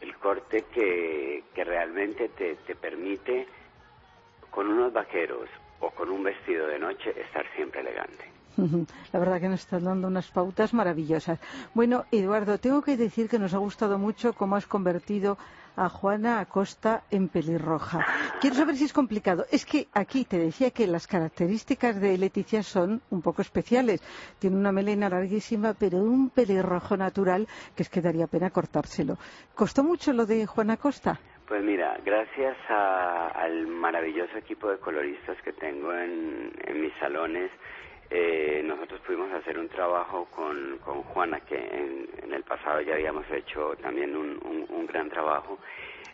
[0.00, 3.46] el corte que, que realmente te, te permite
[4.50, 5.48] con unos vaqueros
[5.80, 8.24] o con un vestido de noche estar siempre elegante.
[9.12, 11.40] La verdad que nos están dando unas pautas maravillosas.
[11.74, 15.38] Bueno, Eduardo, tengo que decir que nos ha gustado mucho cómo has convertido
[15.76, 18.04] a Juana Acosta en pelirroja.
[18.40, 19.44] Quiero saber si es complicado.
[19.50, 24.00] Es que aquí te decía que las características de Leticia son un poco especiales.
[24.38, 29.18] Tiene una melena larguísima, pero un pelirrojo natural que es que daría pena cortárselo.
[29.54, 31.18] ¿Costó mucho lo de Juana Acosta?
[31.46, 37.50] Pues mira, gracias al maravilloso equipo de coloristas que tengo en, en mis salones,
[38.10, 42.94] eh, nosotros pudimos hacer un trabajo con, con Juana, que en, en el pasado ya
[42.94, 45.58] habíamos hecho también un, gran trabajo.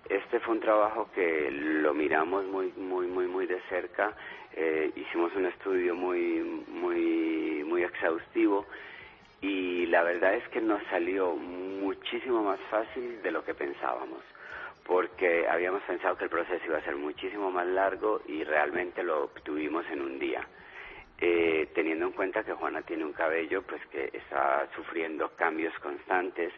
[0.09, 4.17] Este fue un trabajo que lo miramos muy, muy, muy, muy de cerca.
[4.55, 8.65] eh, hicimos un estudio muy, muy, muy exhaustivo
[9.43, 14.21] y la verdad es que nos salió muchísimo más fácil de lo que pensábamos
[14.91, 19.25] porque habíamos pensado que el proceso iba a ser muchísimo más largo y realmente lo
[19.25, 20.45] obtuvimos en un día.
[21.23, 26.51] Eh, teniendo en cuenta que Juana tiene un cabello pues que está sufriendo cambios constantes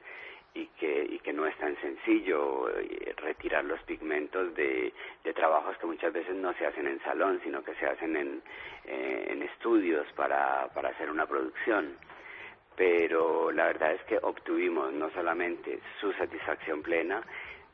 [0.55, 4.93] y que, y que no es tan sencillo eh, retirar los pigmentos de,
[5.35, 8.43] trabajos que muchas veces no se hacen en salón, sino que se hacen en,
[8.85, 11.97] eh, en estudios para, para hacer una producción.
[12.77, 17.23] Pero la verdad es que obtuvimos no solamente su satisfacción plena,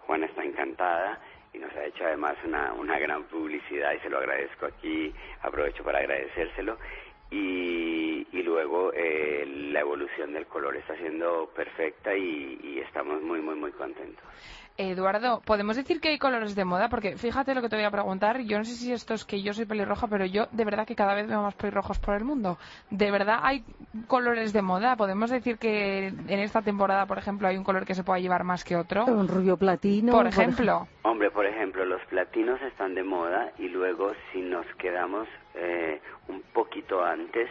[0.07, 1.21] Juana está encantada
[1.59, 5.99] nos ha hecho además una, una gran publicidad y se lo agradezco aquí, aprovecho para
[5.99, 6.79] agradecérselo.
[7.31, 13.41] Y, y luego eh, la evolución del color está siendo perfecta y, y estamos muy,
[13.41, 14.25] muy, muy contentos.
[14.79, 16.89] Eduardo, ¿podemos decir que hay colores de moda?
[16.89, 18.41] Porque fíjate lo que te voy a preguntar.
[18.43, 20.95] Yo no sé si esto es que yo soy pelirroja, pero yo de verdad que
[20.95, 22.59] cada vez veo más pelirrojos por el mundo.
[22.89, 23.65] ¿De verdad hay
[24.07, 24.95] colores de moda?
[24.95, 28.45] ¿Podemos decir que en esta temporada, por ejemplo, hay un color que se pueda llevar
[28.45, 29.05] más que otro?
[29.07, 30.13] Un rubio platino.
[30.13, 30.87] Por ejemplo.
[31.03, 36.41] Hombre, por ejemplo, los platinos están de moda y luego si nos quedamos eh, un
[36.53, 37.51] poquito antes,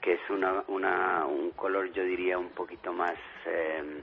[0.00, 3.16] que es una, una, un color, yo diría, un poquito más,
[3.46, 4.02] eh,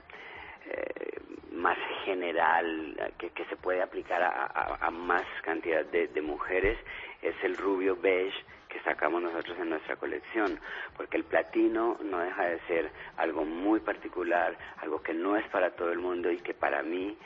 [0.70, 1.20] eh,
[1.52, 6.78] más general, que, se puede aplicar a, a- más cantidad de, de mujeres,
[7.22, 8.36] es el rubio beige
[8.68, 10.60] que sacamos nosotros en nuestra colección,
[10.96, 15.70] porque el platino no deja de ser algo muy particular, algo que no es para
[15.70, 17.16] todo el mundo y que para mí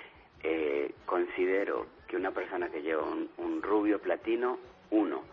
[0.42, 4.58] eh, considero que una persona que lleva un, un rubio platino,
[4.90, 5.24] uno,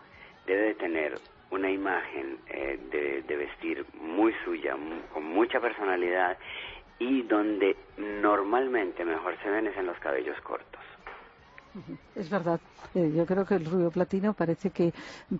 [0.46, 4.76] debe de tener una imagen eh, de, de vestir muy suya,
[5.12, 6.36] con mucha personalidad
[6.98, 10.80] y donde normalmente mejor se ven es en los cabellos cortos.
[12.14, 12.60] Es verdad.
[12.94, 14.92] Eh, yo creo que el rubio platino parece que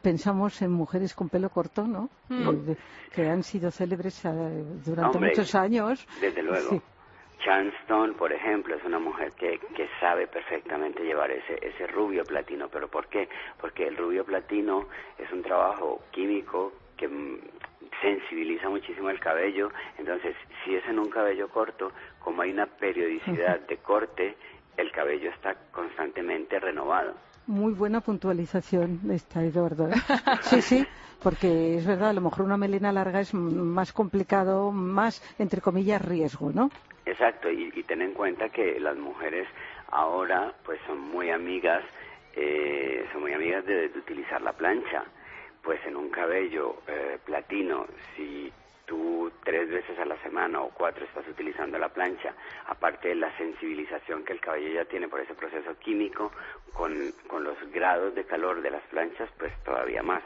[0.02, 2.11] pensamos en mujeres con pelo corto, ¿no?
[2.28, 2.70] Mm.
[2.70, 2.76] Eh,
[3.12, 4.28] que han sido célebres eh,
[4.84, 6.06] durante Hombre, muchos años.
[6.20, 6.70] Desde luego.
[6.70, 6.80] Sí.
[7.44, 12.68] Chanston, por ejemplo, es una mujer que, que sabe perfectamente llevar ese, ese rubio platino.
[12.68, 13.28] ¿Pero por qué?
[13.61, 17.38] Porque el rubio platino es un trabajo químico que mm,
[18.03, 19.70] sensibiliza muchísimo el cabello.
[19.99, 21.92] Entonces, si es en un cabello corto,
[22.22, 24.36] como hay una periodicidad de corte,
[24.76, 27.14] el cabello está constantemente renovado.
[27.46, 29.88] Muy buena puntualización esta, Eduardo.
[29.88, 29.94] ¿eh?
[30.42, 30.86] Sí, sí,
[31.22, 36.05] porque es verdad, a lo mejor una melena larga es más complicado, más, entre comillas,
[36.05, 36.70] riesgo, ¿no?
[37.07, 39.49] Exacto, y, y ten en cuenta que las mujeres
[39.90, 41.82] ahora pues son muy amigas,
[42.36, 45.05] eh, son muy amigas de, de utilizar la plancha.
[45.68, 48.50] Pues en un cabello eh, platino, si
[48.86, 52.32] tú tres veces a la semana o cuatro estás utilizando la plancha,
[52.68, 56.32] aparte de la sensibilización que el cabello ya tiene por ese proceso químico,
[56.72, 60.22] con, con los grados de calor de las planchas, pues todavía más.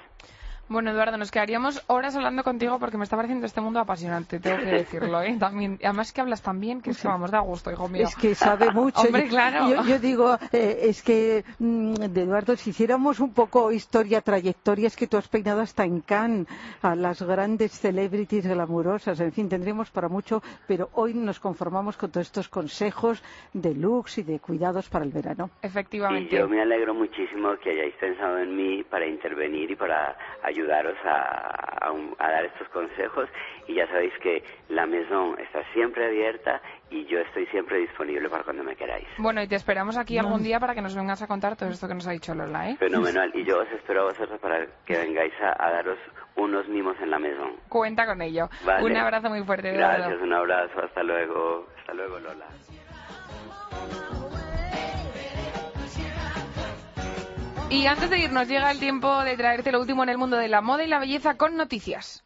[0.69, 4.59] Bueno, Eduardo, nos quedaríamos horas hablando contigo porque me está pareciendo este mundo apasionante, tengo
[4.59, 5.37] que decirlo, ¿eh?
[5.39, 8.05] También, además que hablas tan bien que es que vamos, da gusto, hijo mío.
[8.05, 9.03] Es que sabe mucho.
[9.03, 9.69] Hombre, claro.
[9.69, 14.87] Yo, yo digo, eh, es que, mm, de Eduardo, si hiciéramos un poco historia, trayectoria,
[14.87, 16.47] es que tú has peinado hasta en Cannes
[16.81, 22.11] a las grandes celebrities glamurosas, en fin, tendríamos para mucho, pero hoy nos conformamos con
[22.11, 25.51] todos estos consejos de looks y de cuidados para el verano.
[25.63, 26.35] Y Efectivamente.
[26.37, 30.17] yo me alegro muchísimo que hayáis pensado en mí para intervenir y para
[30.53, 33.28] ayudaros a, a un- a dar estos consejos.
[33.68, 38.44] Y ya sabéis que la Maison está siempre abierta y yo estoy siempre disponible para
[38.44, 39.07] cuando me queráis.
[39.18, 41.88] Bueno, y te esperamos aquí algún día para que nos vengas a contar todo esto
[41.88, 42.76] que nos ha dicho Lola, ¿eh?
[42.78, 43.30] Fenomenal.
[43.34, 45.98] Y yo os espero a vosotros para que vengáis a, a daros
[46.36, 47.53] unos mimos en la Maison.
[47.68, 48.48] Cuenta con ello.
[48.64, 48.84] Vale.
[48.84, 49.98] Un abrazo muy fuerte, Eduardo.
[50.05, 50.82] Gracias, un abrazo.
[50.84, 51.66] Hasta luego.
[51.78, 52.46] Hasta luego, Lola.
[57.73, 60.47] Y antes de irnos llega el tiempo de traerte lo último en el mundo de
[60.47, 62.23] la moda y la belleza con noticias.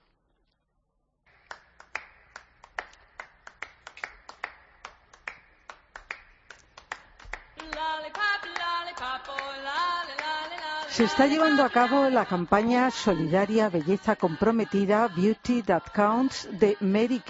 [10.88, 17.22] Se está llevando a cabo la campaña solidaria Belleza Comprometida Beauty That Counts de Mary.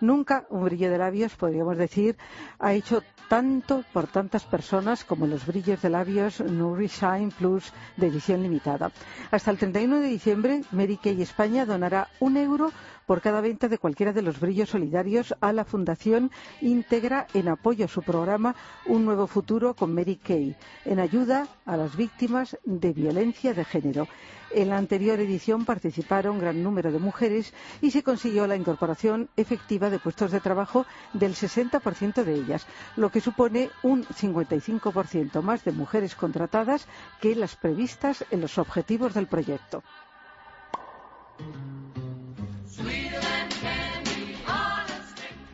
[0.00, 2.16] Nunca un brillo de labios, podríamos decir,
[2.58, 8.06] ha hecho tanto por tantas personas como los brillos de labios Nourish Shine Plus de
[8.06, 8.90] edición limitada.
[9.30, 12.72] Hasta el 31 de diciembre, Mary Kay España donará un euro
[13.08, 16.30] por cada venta de cualquiera de los brillos solidarios a la Fundación
[16.60, 18.54] Integra en apoyo a su programa
[18.84, 20.54] Un Nuevo Futuro con Mary Kay,
[20.84, 24.06] en ayuda a las víctimas de violencia de género.
[24.50, 29.88] En la anterior edición participaron gran número de mujeres y se consiguió la incorporación efectiva
[29.88, 30.84] de puestos de trabajo
[31.14, 36.86] del 60% de ellas, lo que supone un 55% más de mujeres contratadas
[37.22, 39.82] que las previstas en los objetivos del proyecto.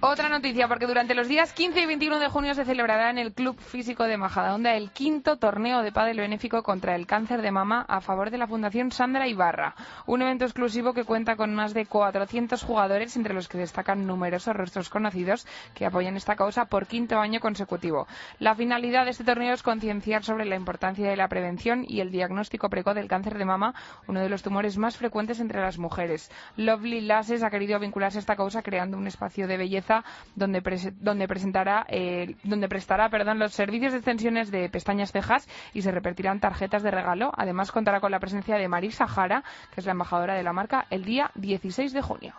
[0.07, 3.33] Otra noticia, porque durante los días 15 y 21 de junio se celebrará en el
[3.33, 7.87] Club Físico de Majadahonda el quinto torneo de pádel benéfico contra el cáncer de mama
[7.89, 9.75] a favor de la Fundación Sandra Ibarra.
[10.05, 14.55] Un evento exclusivo que cuenta con más de 400 jugadores, entre los que destacan numerosos
[14.55, 18.07] rostros conocidos que apoyan esta causa por quinto año consecutivo.
[18.39, 22.11] La finalidad de este torneo es concienciar sobre la importancia de la prevención y el
[22.11, 23.75] diagnóstico precoz del cáncer de mama,
[24.07, 26.31] uno de los tumores más frecuentes entre las mujeres.
[26.59, 29.94] Lovely Lasses ha querido vincularse a esta causa creando un espacio de belleza
[30.35, 35.47] donde, prese- donde presentará eh, donde prestará perdón, los servicios de extensiones de pestañas cejas
[35.75, 37.31] y se repartirán tarjetas de regalo.
[37.37, 40.87] Además contará con la presencia de Marisa Jara, que es la embajadora de la marca,
[40.91, 42.35] el día 16 de junio.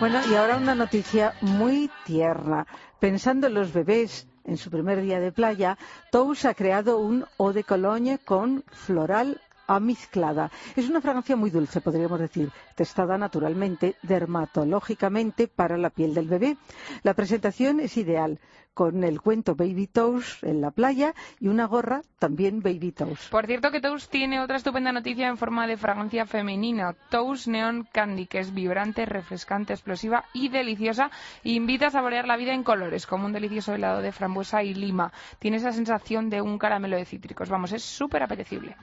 [0.00, 2.66] Bueno, y ahora una noticia muy tierna.
[2.98, 5.78] Pensando en los bebés en su primer día de playa,
[6.10, 10.50] Tous ha creado un eau de cologne con floral amizclada.
[10.76, 16.56] Es una fragancia muy dulce, podríamos decir, testada naturalmente, dermatológicamente para la piel del bebé.
[17.02, 18.38] La presentación es ideal.
[18.74, 23.30] Con el cuento Baby Toast en la playa y una gorra también Baby Toast.
[23.30, 26.94] Por cierto que Toast tiene otra estupenda noticia en forma de fragancia femenina.
[27.10, 31.10] Toast Neon Candy, que es vibrante, refrescante, explosiva y deliciosa.
[31.44, 35.12] Invita a saborear la vida en colores, como un delicioso helado de frambuesa y lima.
[35.38, 37.48] Tiene esa sensación de un caramelo de cítricos.
[37.48, 38.76] Vamos, es súper apetecible.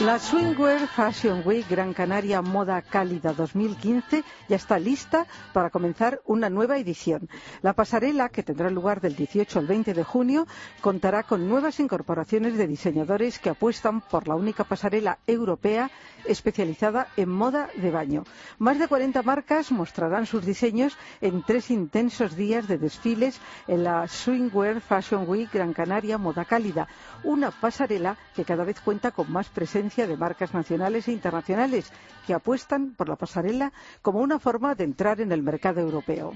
[0.00, 6.48] La Swingwear Fashion Week Gran Canaria Moda Cálida 2015 ya está lista para comenzar una
[6.48, 7.28] nueva edición.
[7.62, 10.46] La pasarela, que tendrá lugar del 18 al 20 de junio,
[10.82, 15.90] contará con nuevas incorporaciones de diseñadores que apuestan por la única pasarela europea
[16.26, 18.22] especializada en moda de baño.
[18.58, 24.06] Más de 40 marcas mostrarán sus diseños en tres intensos días de desfiles en la
[24.06, 26.86] Swingwear Fashion Week Gran Canaria Moda Cálida,
[27.24, 31.90] una pasarela que cada vez cuenta con más presencia de marcas nacionales e internacionales
[32.26, 33.72] que apuestan por la pasarela
[34.02, 36.34] como una forma de entrar en el mercado europeo.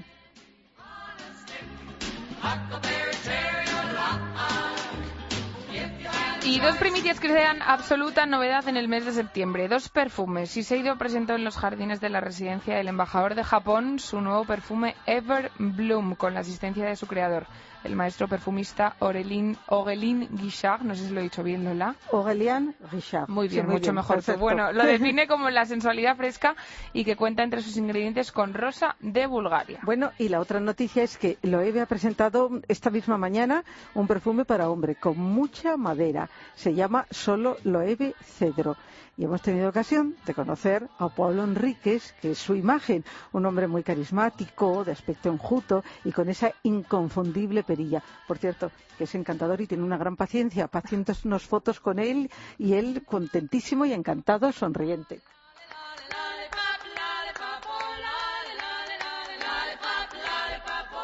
[6.45, 9.69] Y dos primicias que sean absoluta novedad en el mes de septiembre.
[9.69, 10.53] Dos perfumes.
[10.53, 14.95] Shiseido presentó en los jardines de la residencia del embajador de Japón su nuevo perfume
[15.05, 17.47] Ever Bloom con la asistencia de su creador,
[17.83, 20.81] el maestro perfumista Aurelin, Aurelin Guichard.
[20.83, 21.95] No sé si lo he dicho bien, Lola.
[22.11, 23.29] Aurélien Richard.
[23.29, 24.15] Muy bien, Sí, mucho mejor.
[24.17, 24.39] perfecto.
[24.41, 26.55] Bueno, lo define como la sensualidad fresca
[26.93, 29.79] y que cuenta entre sus ingredientes con rosa de Bulgaria.
[29.83, 33.63] Bueno, y la otra noticia es que Loewe ha presentado esta misma mañana
[33.93, 36.29] un perfume para hombre con mucha madera.
[36.55, 38.75] Se llama solo Loewe Cedro.
[39.15, 43.67] Y hemos tenido ocasión de conocer a Pablo Enríquez, que es su imagen, un hombre
[43.67, 48.03] muy carismático, de aspecto enjuto y con esa inconfundible perilla.
[48.27, 50.67] Por cierto, que es encantador y tiene una gran paciencia.
[50.67, 55.21] Pacientes unas fotos con él y él contentísimo y encantado, sonriente.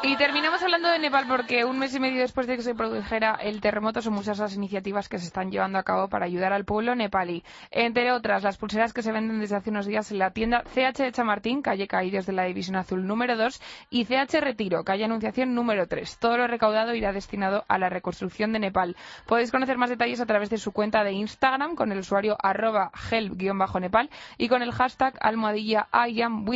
[0.02, 3.34] Y terminamos hablando de Nepal porque un mes y medio después de que se produjera
[3.34, 6.64] el terremoto son muchas las iniciativas que se están llevando a cabo para ayudar al
[6.64, 7.44] pueblo nepalí.
[7.70, 11.02] Entre otras, las pulseras que se venden desde hace unos días en la tienda CH
[11.02, 15.54] de Chamartín, calle Caídos de la División Azul número 2, y CH Retiro, calle Anunciación
[15.54, 16.16] número 3.
[16.18, 18.96] Todo lo recaudado irá destinado a la reconstrucción de Nepal.
[19.26, 22.90] Podéis conocer más detalles a través de su cuenta de Instagram con el usuario arroba
[23.10, 26.46] help-nepal y con el hashtag almohadilla I am.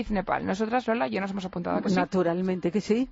[0.43, 1.91] Nosotras, Lola, ya nos hemos apuntado a que.
[1.91, 3.11] Naturalmente que sí.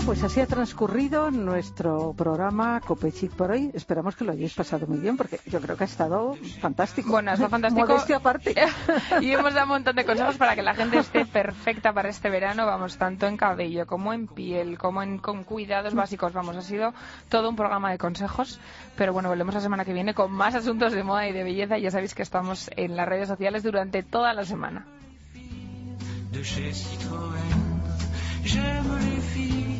[0.00, 3.70] Bueno, pues así ha transcurrido nuestro programa Copechic por hoy.
[3.74, 7.10] Esperamos que lo hayáis pasado muy bien porque yo creo que ha estado fantástico.
[7.10, 7.86] Bueno, está fantástico.
[7.86, 8.54] Modestia aparte.
[9.20, 12.30] y hemos dado un montón de consejos para que la gente esté perfecta para este
[12.30, 16.62] verano, vamos, tanto en cabello como en piel, como en con cuidados básicos, vamos, ha
[16.62, 16.94] sido
[17.28, 18.58] todo un programa de consejos,
[18.96, 21.76] pero bueno, volvemos la semana que viene con más asuntos de moda y de belleza
[21.76, 24.86] y ya sabéis que estamos en las redes sociales durante toda la semana.
[26.32, 27.60] de chez Citroën.
[28.44, 29.79] J'aime les filles